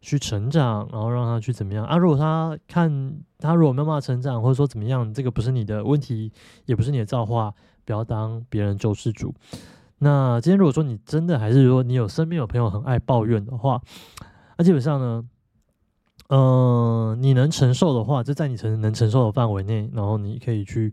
[0.00, 1.98] 去成长，然后让他去怎么样啊？
[1.98, 6.32] 如果他看他如果没有办法成长，或者说怎么样，这个不是你的问题，
[6.64, 7.52] 也不是你的造化，
[7.84, 9.34] 不要当别人救世主。
[9.98, 13.82] 那今天如果说你真的还是说你有身边有朋友很爱抱怨的话，
[14.56, 15.22] 那基本上呢？
[16.28, 20.92] 嗯，你能承受的话，就在你承能承受的范围内，然后你可以去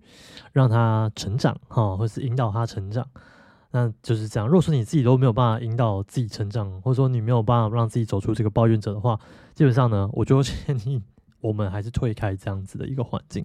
[0.52, 3.04] 让他成长，哈，或是引导他成长，
[3.72, 4.48] 那就是这样。
[4.48, 9.20] 如果说你自己都没有办法引导自己成长，或者说你没有办法让自己走出这个抱怨者的话，
[9.56, 11.02] 基本上呢，我就建议
[11.42, 13.44] 我们还是退开这样子的一个环境，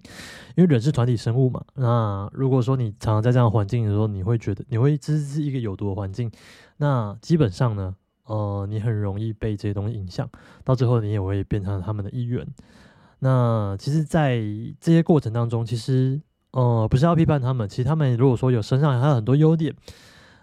[0.55, 1.59] 因为人是团体生物嘛。
[1.73, 6.31] 那如果说你常常在这样环境的时候，你会觉得你会这是一个有毒的环境，
[6.77, 7.95] 那基本上呢。
[8.29, 10.29] 呃，你很容易被这些东西影响，
[10.63, 12.47] 到最后你也会变成他们的一员。
[13.17, 14.37] 那其实，在
[14.79, 19.75] 这些过程当中，其实呃，不是要批判他们，其实他们如果说有身上还有很多优点，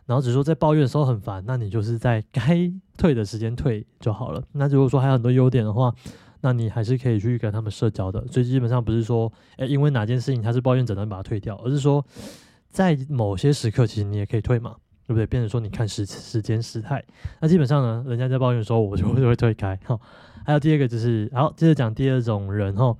[0.05, 2.69] 然后只是说在抱怨的时候很烦，那你就是在该
[2.99, 4.43] 退的时间退就好了。
[4.53, 5.95] 那如果说还有很多优点的话，
[6.41, 8.27] 那你还是可以去跟他们社交的。
[8.27, 12.05] 所以基本上不是说，哎，因为哪件事情他是抱怨者，能把他退掉，而是说
[12.69, 14.75] 在某些时刻，其实你也可以退嘛。
[15.07, 15.27] 对不对？
[15.27, 17.05] 变成说你看时时间时态，
[17.41, 19.99] 那基本上呢，人家在抱怨的时候，我就 就会推开哈。
[20.45, 22.97] 还有第二个就是，好，接着讲第二种人哈。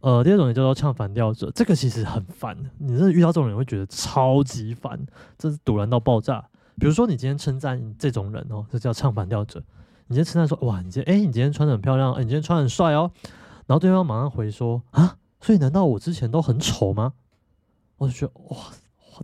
[0.00, 4.96] 呃，第二种人叫做唱反调者，这个其实很烦，你真的遇到这种人会觉得超级烦，
[5.36, 6.44] 这是堵然到爆炸。
[6.78, 9.60] 比如说你今天称赞这种人哦，这叫唱反调者。
[10.06, 13.10] 你今天称赞说，哇，你今天哎，你今天穿的很漂亮，哎，你今天穿很帅哦。
[13.66, 17.14] 然后对方马上回说，啊，所以难道我之前都很丑吗？
[17.96, 18.56] 我就觉得哇。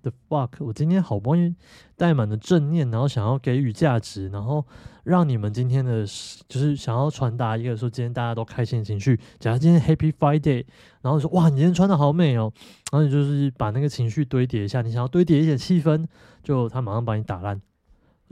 [0.01, 0.51] The fuck！
[0.61, 1.55] 我今天好不容易
[1.97, 4.65] 带满了正念，然后想要给予价值，然后
[5.05, 6.05] 让你们今天的，
[6.49, 9.19] 就是想要传达一个说今天大家都开心的情绪。
[9.39, 10.65] 假如今天 Happy Friday，
[11.03, 12.53] 然后说哇，你今天穿的好美哦，
[12.93, 16.07] 然后你就是把那个情绪堆叠一下，你想要堆叠一点气氛，
[16.43, 17.61] 就他马上把你打烂。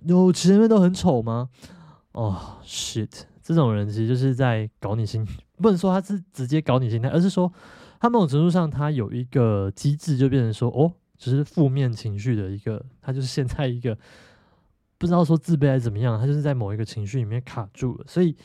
[0.05, 1.49] 有前面都很丑吗？
[2.13, 5.27] 哦，shit，这种人其实就是在搞你心，
[5.59, 7.53] 不能说他是直接搞你心态，而是说
[8.01, 13.97] 他某种程度上他有一个机制，就变成说哦，只是负面情绪的一个，他就是现在一个
[14.99, 18.37] 不知道说自卑还是怎么样，他就是在某一个情绪里面卡住了，所以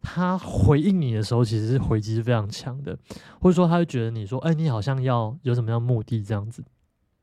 [0.00, 2.96] 他回应你的时候，其实是回击是非常强的，
[3.40, 6.22] 或者说他会觉得你说，哎，你好像要有什么样的目的？
[6.22, 6.62] 这样子，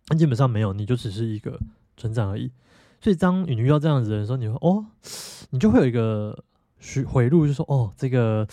[0.09, 1.57] 那基本上没有，你就只是一个
[1.95, 2.51] 成长而已。
[2.99, 4.85] 所以当你遇到这样子的人时候，你会哦，
[5.51, 6.43] 你就会有一个
[6.81, 8.45] 回回路，就说哦，这个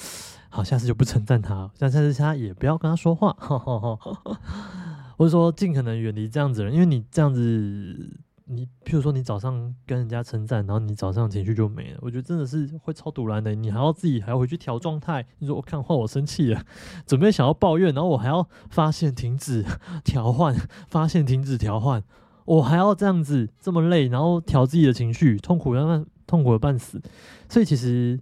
[0.49, 3.37] 好，下次就不称赞他，下次他也不要跟他说话，
[5.17, 7.41] 或者说尽可能远离这样子的人，因为你这样子，
[8.45, 16.65] 你譬如说你早上跟人家称赞，然后你早上情绪就没了，我觉得真的是会超堵然的，你还要自己还要回去调状态，你说我看换我生气了，
[17.07, 19.65] 准备想要抱怨，然后我还要发现停止
[20.05, 20.55] 调换，
[20.89, 22.03] 发现停止调换。
[22.45, 27.03] 我还要这样子这么累，然后调自己的情绪，痛苦要半痛苦的半死。
[27.49, 28.21] 所以其实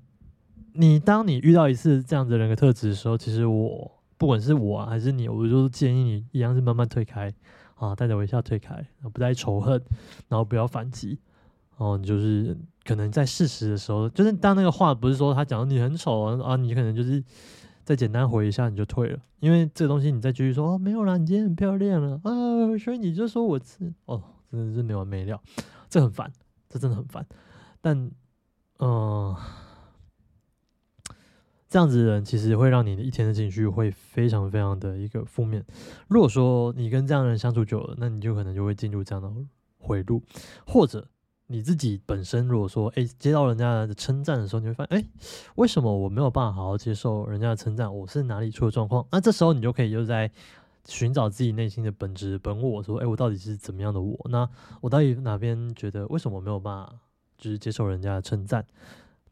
[0.73, 3.94] 你当你遇到一次这样子的人格特质的时候，其实我
[4.25, 7.31] 不管是我还是你，我就建议你一样是慢慢推开
[7.75, 8.83] 啊，带着微笑推开，
[9.13, 9.79] 不再仇恨，
[10.29, 11.19] 然后不要反击。
[11.77, 12.57] 哦，你就是
[12.87, 17.23] 可能在事实的时候，就是当那个话不是说他讲你很丑啊，你可能就是
[17.85, 22.33] 再简单回一下你就退了，因为这个东西你再继续说哦没有啦，你今天很漂亮了啊，
[22.83, 25.39] 所以你就说我是哦，真的是没完没了，
[25.91, 26.33] 这很烦，
[26.71, 27.27] 这真的很烦。
[27.83, 28.11] 但
[28.79, 29.37] 嗯，
[31.75, 35.65] 这样子的人其实会让你的一天的情绪会非常非常的一个负面。
[36.07, 39.29] 如果说你跟这样的人相处久了，那你就可能就会进入这样的
[39.79, 40.23] 回路，
[40.65, 41.09] 或者。
[41.49, 45.05] 你自己本身如果说，哎，接到人家的称赞的时候，你会发现，哎，
[45.57, 47.93] 为什么我没有办法好好接受人家的称赞？
[47.93, 49.05] 我是哪里出了状况？
[49.11, 50.31] 那这时候你就可以就在
[50.87, 54.17] 寻找自己内心的本质本我，说，哎，我到底是怎么样的我？
[54.31, 54.49] 那
[54.81, 56.95] 我到底哪边觉得为什么没有办法
[57.37, 58.65] 就是接受人家的称赞？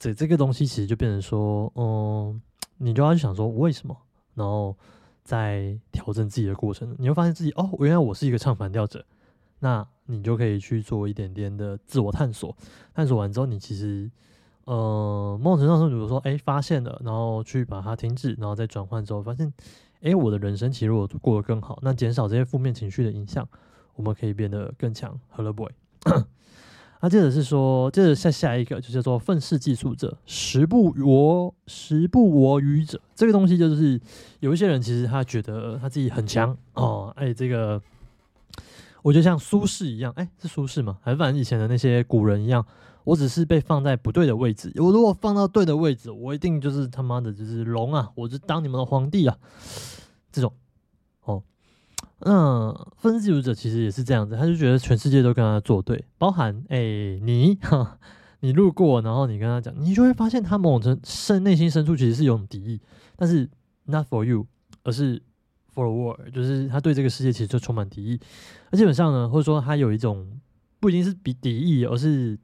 [0.02, 2.42] 这这个东西其实就变成说，嗯，
[2.78, 3.96] 你就要去想说为什么，
[4.34, 4.76] 然后
[5.22, 9.06] 在调整自己的过程，你会发现自己，哦，原来我是一个唱反调者。
[9.60, 12.56] 那你就可以去做一点点的自我探索，
[12.92, 14.10] 探索完之后，你其实，
[14.64, 19.52] 呃，某种程度上，比如说，哎，发现了，然后去把它停止，然后再转换之后，发现，
[20.00, 23.48] 哎，我的人生其实我过得更好，那减少这些负面情绪的影响，
[23.94, 25.16] 我们可以变得更强。
[25.30, 25.70] Hello boy，
[27.02, 34.00] 那接着是说，接着下下一个就叫做愤世嫉俗者，时不我时不我与者，这个东西就是
[34.40, 37.82] 有一些人其实他觉得他自己很强哦，哎，这个。
[39.02, 40.96] 我就像苏轼一样，哎，是苏轼吗？
[41.02, 42.64] 还反正以前的那些古人一样？
[43.02, 44.72] 我只是被放在不对的位置。
[44.76, 48.12] 我如果放到对的位置，我一定就是他妈的，就是龙啊！
[48.14, 49.36] 我就当你们的皇帝啊！
[50.30, 50.52] 这种，
[51.24, 51.42] 哦，
[52.24, 56.78] 那分析者其实也是这样子，他就觉得全世界都跟他作对，包含哎
[57.22, 57.98] 你，哈，
[58.40, 62.80] 你路过，然后你跟他讲，你就会发现他某种深内心深处其实是有敌意，
[63.16, 63.48] 但是
[63.84, 64.46] not for you，
[64.84, 65.22] 而是。
[65.74, 68.20] forward 就是他对这个世界其实就充满敌意，
[68.70, 70.38] 那基本上呢，或者说他有一种
[70.78, 72.38] 不一定是比敌意，而是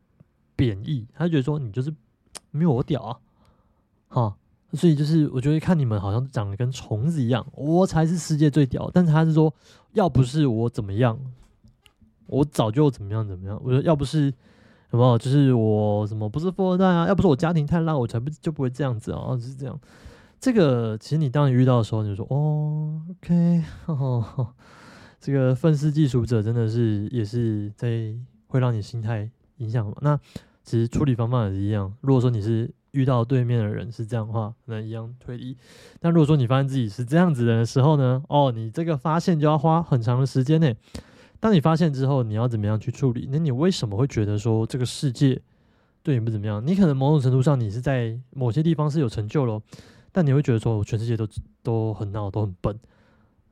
[0.57, 1.07] 贬义。
[1.13, 1.95] 他觉得说你就是
[2.51, 3.19] 没有我屌啊，
[4.09, 4.37] 哈，
[4.75, 8.91] 所以就是我觉得看你们好像长得跟虫子一样，我才是世界最屌。
[8.93, 9.53] 但是他是说，
[9.93, 11.19] 要不是我怎么样，
[12.27, 13.59] 我早就怎么样怎么样。
[13.65, 14.31] 我说要不是
[14.91, 19.79] 什么，就是我什么不是富二代啊，要不是我家庭太烂，我才不就不会这样子啊，是这样。
[20.41, 23.65] 这个其实你当你遇到的时候，你就说哦，OK，
[25.19, 28.15] 这个愤世嫉俗者真的是也是在
[28.47, 29.95] 会让你心态影响嘛？
[30.01, 30.17] 那
[30.63, 31.93] 其实处理方法也是一样。
[32.03, 35.57] 如果说你是遇到对面的人是这样的话，那一样推理。
[36.01, 38.23] 但如果说你发现自己是这样子的时候呢？
[38.29, 40.73] 哦，你这个发现就要花很长的时间呢。
[41.41, 43.29] 当你发现之后，你要怎么样去处理？
[43.31, 45.41] 那你为什么会觉得说这个世界
[46.03, 46.67] 对你不怎么样？
[46.67, 49.63] 你可能某种程度上你是在某些地方是有成就咯。
[50.11, 51.29] 但你会觉得说，全世界都
[51.63, 52.77] 都很闹，都很笨。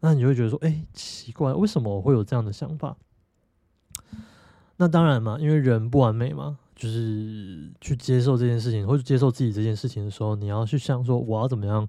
[0.01, 2.97] 那你会觉得说，哎，奇怪，为什么我会有这样的想法？
[4.79, 11.89] 那当然嘛，因为人不完美嘛，就是去接受这件事情，或者接受自己这件事情的时候，你要去想说，我要怎么样？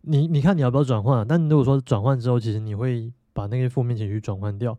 [0.00, 1.24] 你你看你要不要转换？
[1.28, 4.76] 但如果说转换之后，其实你会把那些负面情绪转换掉。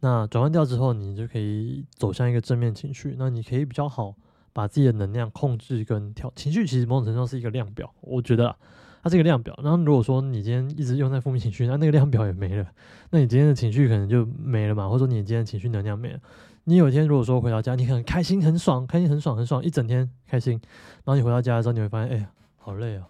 [0.00, 3.16] 那转换掉之后，你就可以走向一个正面情绪。
[3.18, 4.14] 那你可以比较好。
[4.56, 8.54] 把自己的能量控制跟调情绪，其实某种程度上是一个量表，我觉得
[9.02, 9.52] 它是一个量表。
[9.60, 12.64] 然后如果说你今天一直用在负面情绪，那那个量表也没了，
[13.10, 16.20] 那你今天的情绪可能就没了嘛，或者说你今天情绪能量没了。
[16.64, 20.60] 你有一天如果说回到家，你很开心、很爽、开心、很爽、很爽，一整天开心，
[21.04, 23.06] 然后你回到家的时候，你会发现，哎呀，好累啊。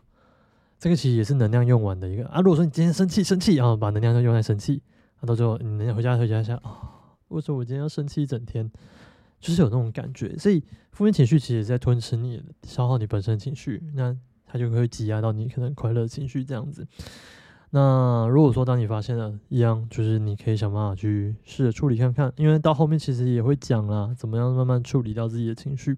[0.78, 2.40] 这个其实也是能量用完的一个啊。
[2.40, 4.82] 如果说你今天生气、生气，然后把能量都用在生气，
[5.20, 6.78] 那到最后你能回家回家想啊，
[7.28, 8.70] 为什么我今天要生气一整天？
[9.40, 10.36] 就是有那种感觉。
[10.38, 16.86] 所以负面情绪其实在吞噬你，消耗你本身情绪，那它就会挤压到你可能快乐情绪这样子。
[17.76, 25.96] 那如果说当你发现了一样，就是你可以想办法去试着处理看看，因为到后面其实也会讲啦，怎么样慢慢处理掉自己的情绪。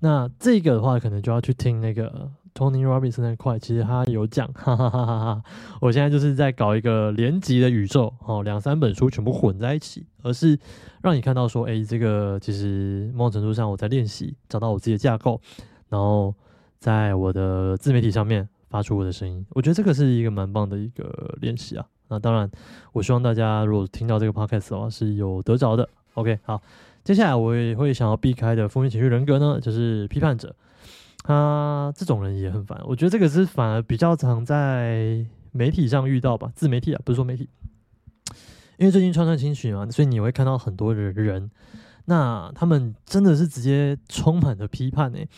[0.00, 5.42] 那这个的话，可能就要去听那个 Tony Robbins 那块，其实他有讲， 哈哈哈哈哈。
[5.80, 10.58] 我现在就是在搞一个连级的宇宙，哦，两三本书全部混在一起，而是
[11.00, 15.40] 让你看到说，哎，这个其实某种程度上我在练习，找到我自己的架构，
[15.88, 16.34] 然后
[16.80, 18.48] 在我的自媒体上面。
[18.74, 21.86] 发出我的声音，我觉得这个是一个蛮棒的一个练习啊。
[22.08, 22.50] 那当然，
[22.92, 25.88] 我希望大家如果听到这个 podcast 的话是有得着的。
[26.14, 26.60] OK，好，
[27.04, 30.52] 接下来我也会想要避开的负面情绪人格呢，就是批判者。
[31.22, 37.48] 他这种人也很烦，我觉得这个是反而比较常在媒体上遇到吧，自媒体啊，不是说媒体。
[38.78, 41.48] 因为最近串串新曲嘛，所以你会看到很多的人，
[42.06, 45.28] 那他们真的是直接充满了批判诶。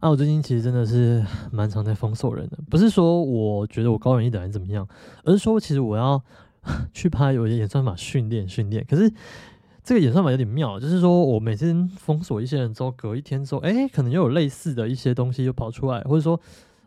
[0.00, 4.88] 啊，我最近其实真的是蛮常在封锁人的，不是说我觉得我高人一等还是怎么样，
[5.24, 6.22] 而是说其实我要
[6.94, 8.82] 去拍有些演算法训练训练。
[8.88, 9.12] 可是
[9.84, 16.40] 这个演算法有点妙，就是说我每次封锁一些人之后，隔一天之后，哎，可能又有类似的一些东西又跑出来，或者说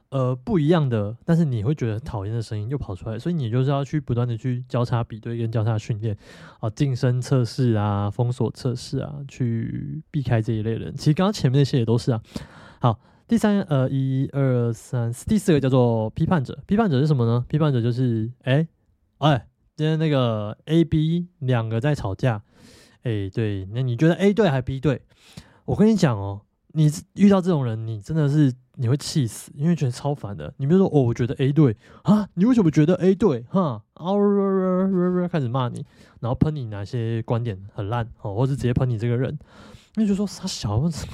[0.09, 6.17] 呃不一样的，但是你会觉得讨厌的声音又跑出来，所以你就是要去不断的去交叉比对跟交叉训练
[6.59, 10.95] 啊，晋升测试啊，封锁测试啊，去避开这一类人。
[10.95, 12.19] 其实刚刚前面那些也都是啊。
[12.83, 16.59] 好，第三呃，一二三四，第四个叫做批判者。
[16.67, 17.45] 批判者是什么呢？
[17.47, 18.67] 批判者就是，哎
[19.19, 22.43] 哎，今天那个 A、B 两个在吵架，
[23.03, 25.01] 哎，对，那你觉得 A 对还是 B 对？
[25.63, 26.41] 我跟你讲哦，
[26.73, 30.53] 你遇到这种人，你真的是你会气死，因为觉得超烦的。
[30.57, 33.45] 你比如说，哦，我觉得 A 对啊，你为什么觉得 A 对？
[33.49, 34.11] 哈，啊，
[35.31, 35.85] 开始骂你，
[36.19, 39.39] 然后喷你哪些观点很烂哦，或者直接喷你这个人，
[39.95, 41.07] 那就说傻小子。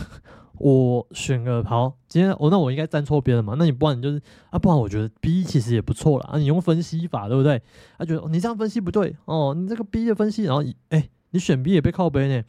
[0.60, 3.56] 我选个好，今天我那我应该站错边了嘛？
[3.58, 6.38] 那你不然你就是啊，不然我觉得 B 其实也不错了啊。
[6.38, 7.62] 你用分析法对不对？
[7.98, 12.44] 他觉得你这样分析不对哦，你这个 B 的分析，然后哎，你选 B 也被靠背呢。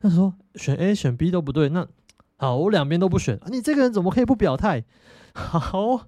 [0.00, 1.86] 他说选 A 选 B 都不对，那
[2.36, 3.40] 好，我两边都不选。
[3.46, 4.84] 你这个人怎么可以不表态？
[5.34, 6.02] 好，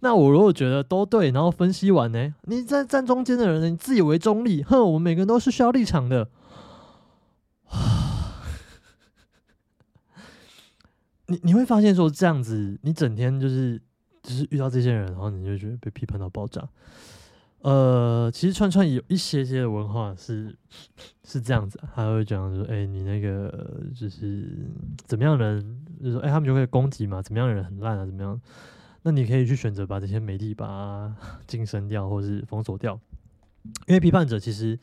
[0.00, 6.28] 那我如果觉得都对，然后分析完呢，你在站中间的人，你自以为中立，哼，我们每个人都是需要立场的。
[11.28, 13.80] 你你会发现说这样子，你整天就是
[14.22, 16.68] 就是遇到这些人，然后你就觉得被批判到爆炸。
[17.60, 20.56] 呃，其实串串有一些些的文化是
[21.24, 24.70] 是这样子，他会讲说，哎，你那个就是
[25.06, 28.40] 怎么样人，就说，哎，他们就会攻击嘛，怎么样的人很烂啊，怎么样？
[29.02, 32.98] 那你可以去选择把这些媒体把它 晋升掉，或是封锁掉，
[33.86, 34.78] 因为批判者其实。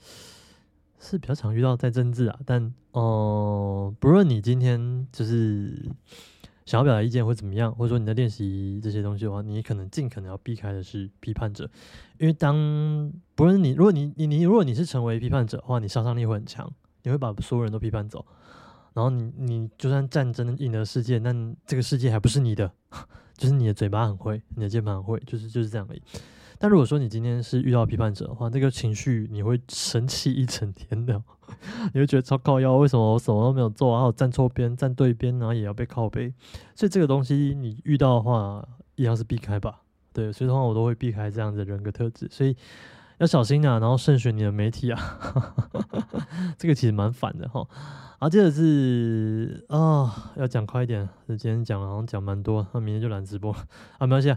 [0.97, 5.91] 是比较常遇到在政治啊，但哦，不论你今天就是
[6.65, 11.69] 想要表达意见或怎么样，或者说你在练习这些东西的话，你可能尽可能要避开的是批判者，
[12.17, 16.67] 因为当不是你，如果你你你如果你是成为批判者的话，你杀伤力会很强，
[17.03, 18.25] 你会把所有人都批判走，
[18.93, 22.71] 然后你你就算战争赢得世界，但这个世界还不是你的，
[23.37, 26.01] 就是你的嘴巴很会，你的键盘很会，就是就是这样而已。
[26.65, 31.21] 但如果说你今天是遇到批判者的话，那个情绪你会生气一整天的，
[31.93, 36.33] 你会觉得超靠腰，为什么我什么都没有做，然后站错边、站对边，然后也要被靠背，
[36.73, 39.81] 所以这个东西你遇到的话，一样是避开吧。
[40.11, 42.57] 对，所以的话我都会避开这样的人格特质，所以
[43.19, 44.99] 要小心啊，然后慎选你的媒体啊，
[46.57, 47.63] 这个其实蛮烦的哈。
[48.17, 53.51] 啊，接着是啊，要讲快一点，今天讲好像讲蛮多，那明天就懒直播
[53.99, 54.35] 啊，没关系。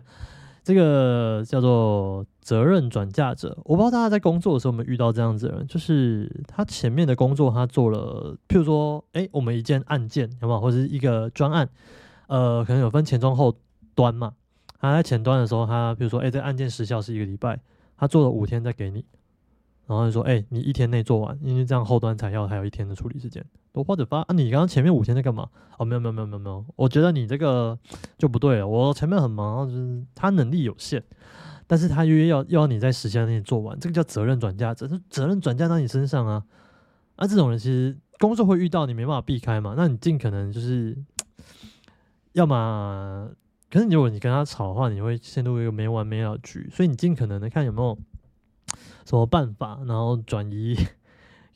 [0.69, 10.61] 这个叫做责任转嫁者，我不知道大家在工作的时候有没有遇到这样子的人，就是他前面的工作他做了，譬如说，哎，我们一件案件，好不好？
[10.61, 11.67] 或者是一个专案，
[12.27, 13.57] 呃，可能有分前中后
[13.95, 14.35] 端嘛。
[14.79, 17.59] 他在前端的时候，他比如说，哎，这案件时效是一个礼拜，
[17.97, 19.07] 他做了五天再给你。
[19.87, 23.43] 然后就说：“哎，你一天内做完，因为这样后端才要还有一天的处理时间。
[23.73, 25.49] 我或者发啊，你刚刚前面五天在干嘛？
[25.77, 27.79] 哦，没有没有没有没有没有，我觉得你这个
[28.17, 28.67] 就不对了。
[28.67, 31.03] 我前面很忙，就是他能力有限，
[31.67, 36.45] 但是他又要要你在时间内做完，这个叫责任转嫁，这是责任转嫁到你身上啊。
[37.17, 39.75] 啊，这种人其实工作会遇到，你没办法避开嘛。
[39.77, 40.97] 那你尽可能就是，
[42.33, 43.29] 要么，
[43.71, 47.97] 可是如果你跟他吵的话，你会陷入一个没完没了局，所以你尽可能的看有没有。”
[49.07, 50.77] 什么办法，然后转移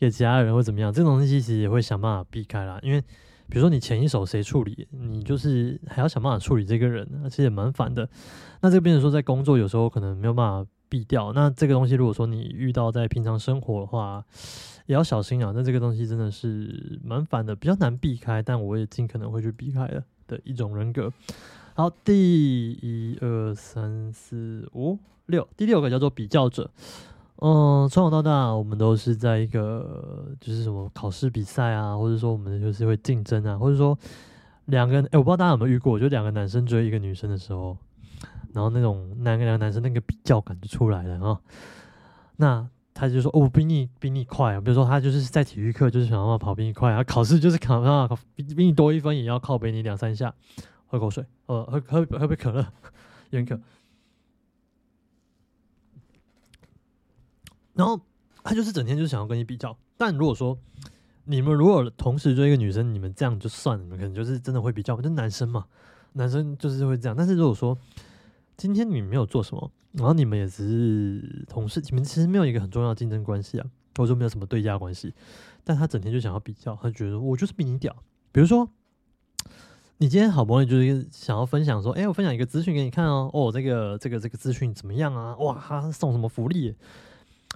[0.03, 0.93] 给其他人或怎么样？
[0.93, 2.77] 这种东西其实也会想办法避开啦。
[2.83, 3.01] 因为
[3.49, 8.09] 比如说你前一手谁处理，你就是还要想办法处理这个人，其实也蛮烦的。
[8.63, 11.33] 那这个变成说在工作有时候可能没有办法避掉。
[11.33, 14.25] 那这个东西，如果说你遇到在平常生活的话，
[14.87, 15.53] 也要小心啊。
[15.55, 21.13] 那这个东西真的是蛮烦的，比较难避开，但我也尽可能会去避开的的一种人格。
[21.75, 26.69] 好，第一二三四五六，第六个叫做比较者。
[27.45, 33.99] 嗯，从小到大，我们都是在一个就是什么考试比赛啊，或者说我们就是会竞争啊，或者说
[34.67, 37.77] 两个，哎，我不知道大家有没有遇过，就两个男生追一个女生的时候，
[38.53, 41.41] 然后那种两个两个男生那个比较感就出来了啊。
[42.37, 42.65] 那
[42.95, 50.33] 他就说，哦，比你比你快，啊比如说他就是在体育课就是想办法跑比你快啊，考试就是考办法比比你多一分也要靠背你两三下。
[50.87, 52.61] 喝口水，呃，喝喝喝杯可乐，
[53.31, 53.59] 有点渴。
[57.75, 58.01] 然后
[58.43, 60.59] 他就是整天就想要跟你比较，但如果说
[61.25, 65.67] 你们如果同时追一个女生，你们这样就算了，你们可能就是真的会比较，就男生嘛，
[66.13, 67.17] 男生就是会这样。
[67.17, 67.77] 但是如果说
[68.57, 73.67] 今天你没有做什么，然后你们也只是同事，你们其实没有一个很重要的竞争关系啊，
[73.97, 75.15] 或者说没有什么对价关系，
[75.65, 77.95] 但他整天就想要比较，他觉得我就是比你屌，
[78.31, 78.69] 比如说。
[79.99, 85.37] 你今天好不容易就是想要分享说，哎，我分享一个资讯给你看哦，哦，这个这个这个资讯怎么样啊？
[85.37, 86.75] 哇，他送什么福利？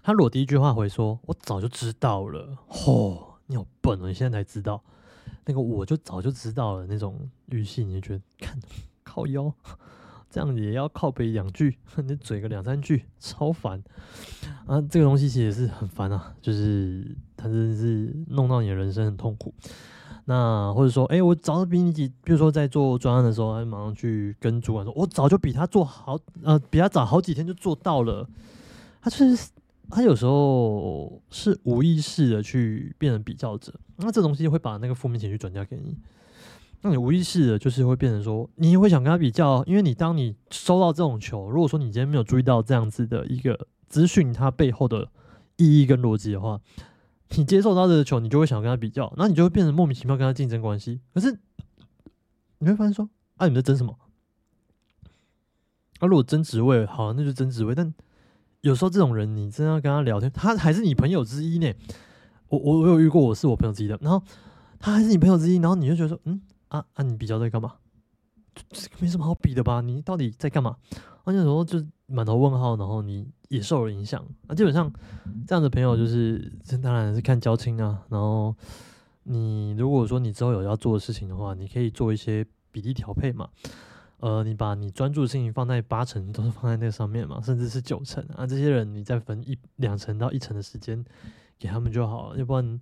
[0.06, 2.56] 他裸第一句话回说，我早就知道了。
[2.70, 4.80] 嚯，你好笨哦，你现在才知道？
[5.44, 8.56] 那个我就早就知道了那种语气，你就觉得看
[9.02, 9.52] 靠腰，
[10.30, 13.82] 这样也要靠背两句，你嘴个两三句，超烦
[14.68, 14.80] 啊！
[14.82, 19.52] 这个东西其实也是很烦啊，就是他真的是弄到你的人生很痛苦。
[20.26, 28.24] 那或者说，哎，我早就比你几，比如说在做专案的时候，马上去跟主管说，我早就比他做好，呃，比他早好几天就做到了。
[29.00, 29.50] 他就是
[29.90, 35.96] 他有时候是无意识的去变成比较者，那这东西会把那个负面情绪转嫁给你。
[36.82, 45.08] 那你无意识的，就是会变成说，你会想跟他比较，因为你当你收到这种球，如果说你今天没有注意到这样子的一个资讯，它背后的
[45.56, 46.60] 意义跟逻辑的话。
[47.30, 51.00] 你接受到这个球，你就会想跟他比较，那你就会变成莫名其妙跟他竞争关系。
[51.12, 51.36] 可是
[52.58, 53.98] 你会发现说，啊，你在争什么？
[55.98, 57.74] 啊，如果争职位，好，那就争职位。
[57.74, 57.92] 但
[58.66, 61.72] 有时候这种人，你真要跟他聊天，他还是你朋友之一呢。
[62.48, 64.20] 我我我有遇过，我是我朋友之一的，然后
[64.80, 67.74] 他还是你朋友之一，然后你就觉得说，嗯，啊啊，你比较在干嘛？
[68.70, 69.80] 这没什么好比的吧？
[69.82, 70.74] 你到底在干嘛？
[71.22, 74.24] 而且时候就满头问号，然后你也受了影响。
[74.48, 74.92] 那基本上
[75.46, 78.02] 这样的朋友就是，这当然是看交情啊。
[78.08, 78.52] 然后
[79.22, 83.48] 你如果说你之后有要做的事情的话，你可以做一些比例调配嘛。
[84.20, 88.46] 呃，你把你专注的事情放在八成，都是放在那个上面嘛，甚至是九成啊。
[88.46, 91.04] 这些人你再分一两成到一成的时间
[91.58, 92.80] 给他们就好了，要不然。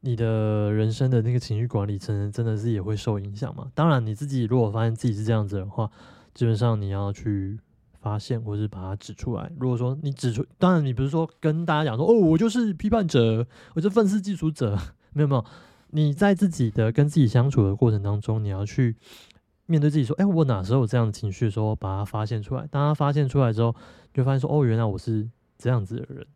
[0.00, 3.68] 你的人生的那个情绪管理，真真的是也会受影响嘛？
[3.74, 5.90] 当然，你自己如果发现自己是这样子的话，
[6.32, 7.58] 基本上你要去
[8.00, 9.50] 发现，或是把它指出来。
[9.58, 14.78] 如果说你指出，当然你不是说跟大家讲说，哦，我就是批判者，我就愤世嫉俗者，
[15.12, 15.44] 没有没有。
[15.90, 18.94] 你在自己的跟自己相处的过程当中，你要去
[19.66, 22.66] 面对自己说，哎，我哪时候有这样的情绪，说把它发现出来。
[22.70, 23.74] 当他发现出来之后，
[24.14, 26.26] 就发现说，哦，原来我是这样子的人，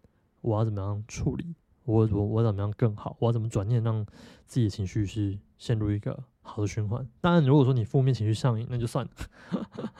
[0.40, 1.54] 我要怎么样处理？
[1.84, 3.16] 我我我怎么样更好？
[3.18, 4.04] 我要怎么转念让
[4.46, 7.06] 自己的情绪是陷入一个好的循环？
[7.20, 9.10] 当然，如果说你负面情绪上瘾，那就算了。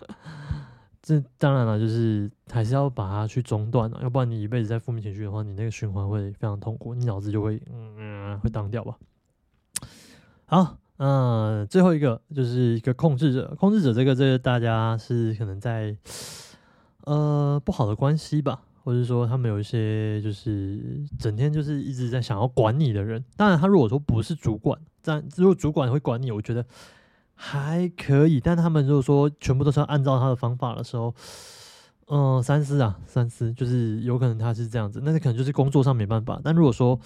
[1.02, 8.98] 这当然了，就是还是要把它去中断了，要不然你一辈子在负面情绪的话，你那个循环会非常痛苦，你脑子就会嗯会当掉吧。
[10.44, 15.96] 好，嗯，最后一个就是一个控制者，控制者这个这个大家是可能在
[17.04, 18.60] 呃不好的关系吧。
[18.82, 26.64] 或者说他们有一些就是整天就是一直在想要管你的人，当然他如果说不是主管，但如果主管会管你，我觉得
[27.34, 28.40] 还可以。
[28.40, 31.14] 但他们如果说全部都是要按照他的方法的时候，
[32.08, 36.40] 嗯，三思啊，三思，就是有可能他是这样子，那可能就是工作上没办法。
[36.42, 36.98] 但如果说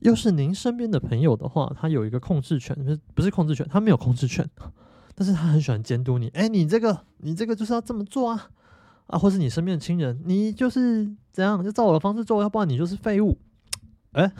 [0.00, 4.48] 又是您身边的朋友的话，他有一个控制权，不是不是控制权，他没有控制权，
[5.14, 6.28] 但是他很喜欢监督你。
[6.28, 8.50] 哎，你这个你这个就是要这么做啊。
[9.06, 13.36] 啊，或是你身边的亲人，你就是怎样，就照我的方式做，要不然你就是废物。
[14.12, 14.30] 哎，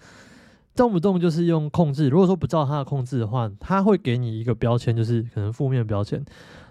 [0.74, 2.08] 动不动就是用控制。
[2.08, 6.24] 如果说不照他的控制的话，他会给你一个标签，就是可能负面标签。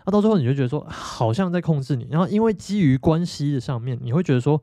[0.07, 2.07] 那到最后你就觉得说，好像在控制你。
[2.09, 4.59] 然后因为基于关系的上面，你会觉得说，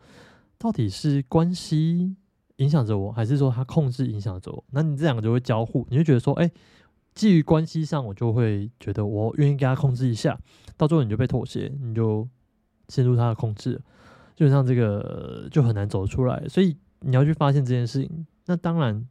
[0.59, 2.17] 到底是关系
[2.57, 4.65] 影响着我，还是说他控制影响着我？
[4.71, 6.51] 那你这两个就会交互，你就觉得说，哎，
[7.15, 10.39] 基于关系上，我就会觉得我愿意给他控制一下。
[10.77, 12.29] 到最后你就被妥协，你就。
[12.89, 13.81] 陷入他的控制，
[14.37, 16.47] 基本上这个就很难走出来。
[16.47, 18.27] 所以你要去发现这件事情。
[18.45, 19.09] 那当然，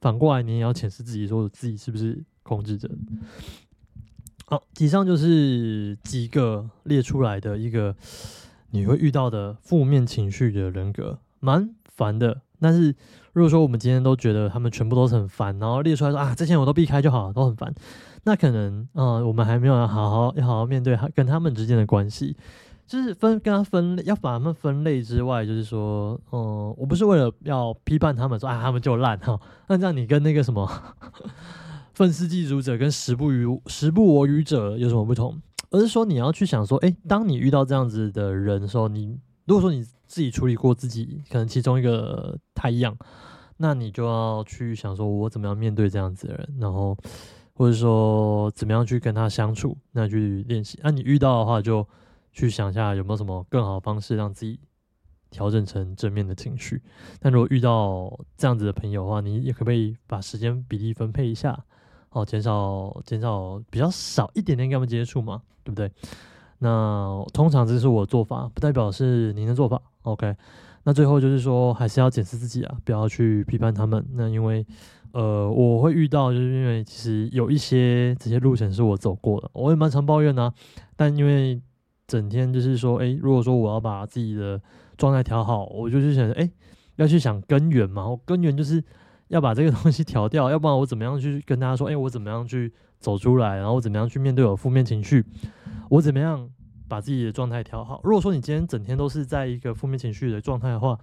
[0.00, 2.88] 反过来你也要检视自己，说自己是不是控制者。
[4.46, 7.96] 好，以上就是几个列出来的一个
[8.70, 12.40] 你会遇到的负面情绪的人格，蛮烦的。
[12.60, 12.94] 但是
[13.32, 17.74] 如果说我们今天都觉得他们全部都是很烦，然后列出来说啊，这些我都避开就好，都很烦，
[18.24, 22.36] 那可能啊，我们还没有好好要好好面对他跟他们之间的关系。
[22.86, 29.40] 就是分跟他分类，要把他们分类之外，就是说，嗯，我不是为了要批判他们，说啊他们就烂哈。
[29.68, 30.70] 那这样你跟那个什么
[31.94, 35.40] 愤世嫉俗者跟时不与时不我与者有什么不同？
[35.70, 42.96] 而是说你要去想说，哎，当你遇到这样子的人的时候，你如果说你自己处理过自己可能其中一个太阳，
[43.56, 46.96] 那你就要去想说，我怎么样面对这样子的人，然后
[47.54, 50.78] 或者说怎么样去跟他相处，那去练习。
[50.82, 51.86] 那你遇到的话就。
[52.36, 54.58] 去想一下有没有什么更好的方式让自己
[55.30, 56.82] 调整成正面的情绪。
[57.20, 61.64] 但如果遇到这样子的朋友的话，你也可不可以把时间比例分配一下，
[62.10, 65.92] 哦，减少减少比较少一点点跟他们接触嘛，对不对？
[66.58, 69.80] 那通常这是我做法，不代表是您的做法。
[70.04, 70.34] OK，
[70.84, 74.04] 那最后就是说，还是要检视自己啊，不要去批判他们。
[74.12, 74.64] 那因为
[75.12, 80.52] 呃，我会遇到，就是因为其实有一些这些路程是我走过的，我也蛮常抱怨啊，
[80.96, 81.60] 但因为
[82.06, 84.60] 整天就是说，哎，如果说我要把自己的
[84.98, 86.50] 状态调好，我就去想，哎，
[86.96, 88.06] 要去想根源嘛。
[88.06, 88.82] 我根源就是
[89.28, 95.24] 要把这个 东西调掉，要不然我怎么样去跟大家说，哎，我怎么样去走出来，然后我怎么样去面对我负面情绪，
[95.88, 96.50] 我怎么样
[96.88, 98.00] 把自己的状态调好。
[98.04, 100.98] 如果说你今天整天都是在一个负面情绪的状态的话，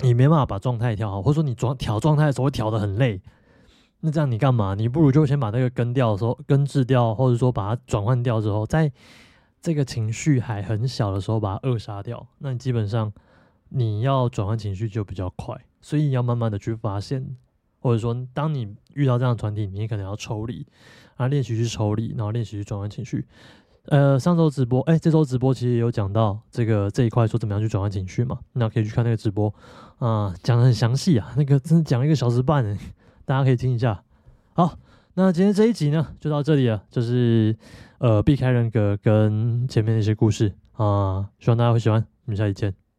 [0.00, 3.20] 你没办法把状态调好，或者说你状调状态的时候会调的很累，
[4.00, 4.74] 那这样你干嘛？
[4.74, 8.92] 你不如就先把那个根掉的时候根治掉，或者说把它转换掉之后在。
[9.62, 13.12] 这个情绪还很小的时候把它扼杀掉，那你基本上
[13.68, 17.36] 你要转换情绪就比较快，所以要慢慢的去发现，
[17.78, 20.66] 或者说当你遇到这样的团体，你可能要抽离，
[21.14, 23.26] 然后练习去抽离，然后练习去转换情绪。
[23.90, 29.54] 呃，上周直播，哎，这周直播其实有讲到这个这一块，说怎么样去转换情绪嘛，那可以去看那个直播
[29.98, 32.78] 啊，讲的很详细啊，那个真的讲了一个小时半，
[33.24, 34.02] 大家可以听一下。
[34.54, 34.78] 好，
[35.14, 37.56] 那今天这一集呢就到这里了，就是。
[38.00, 42.02] 呃，避开人格跟前面的一些故事啊，希望大家会喜欢。
[42.24, 42.89] 我们下期见。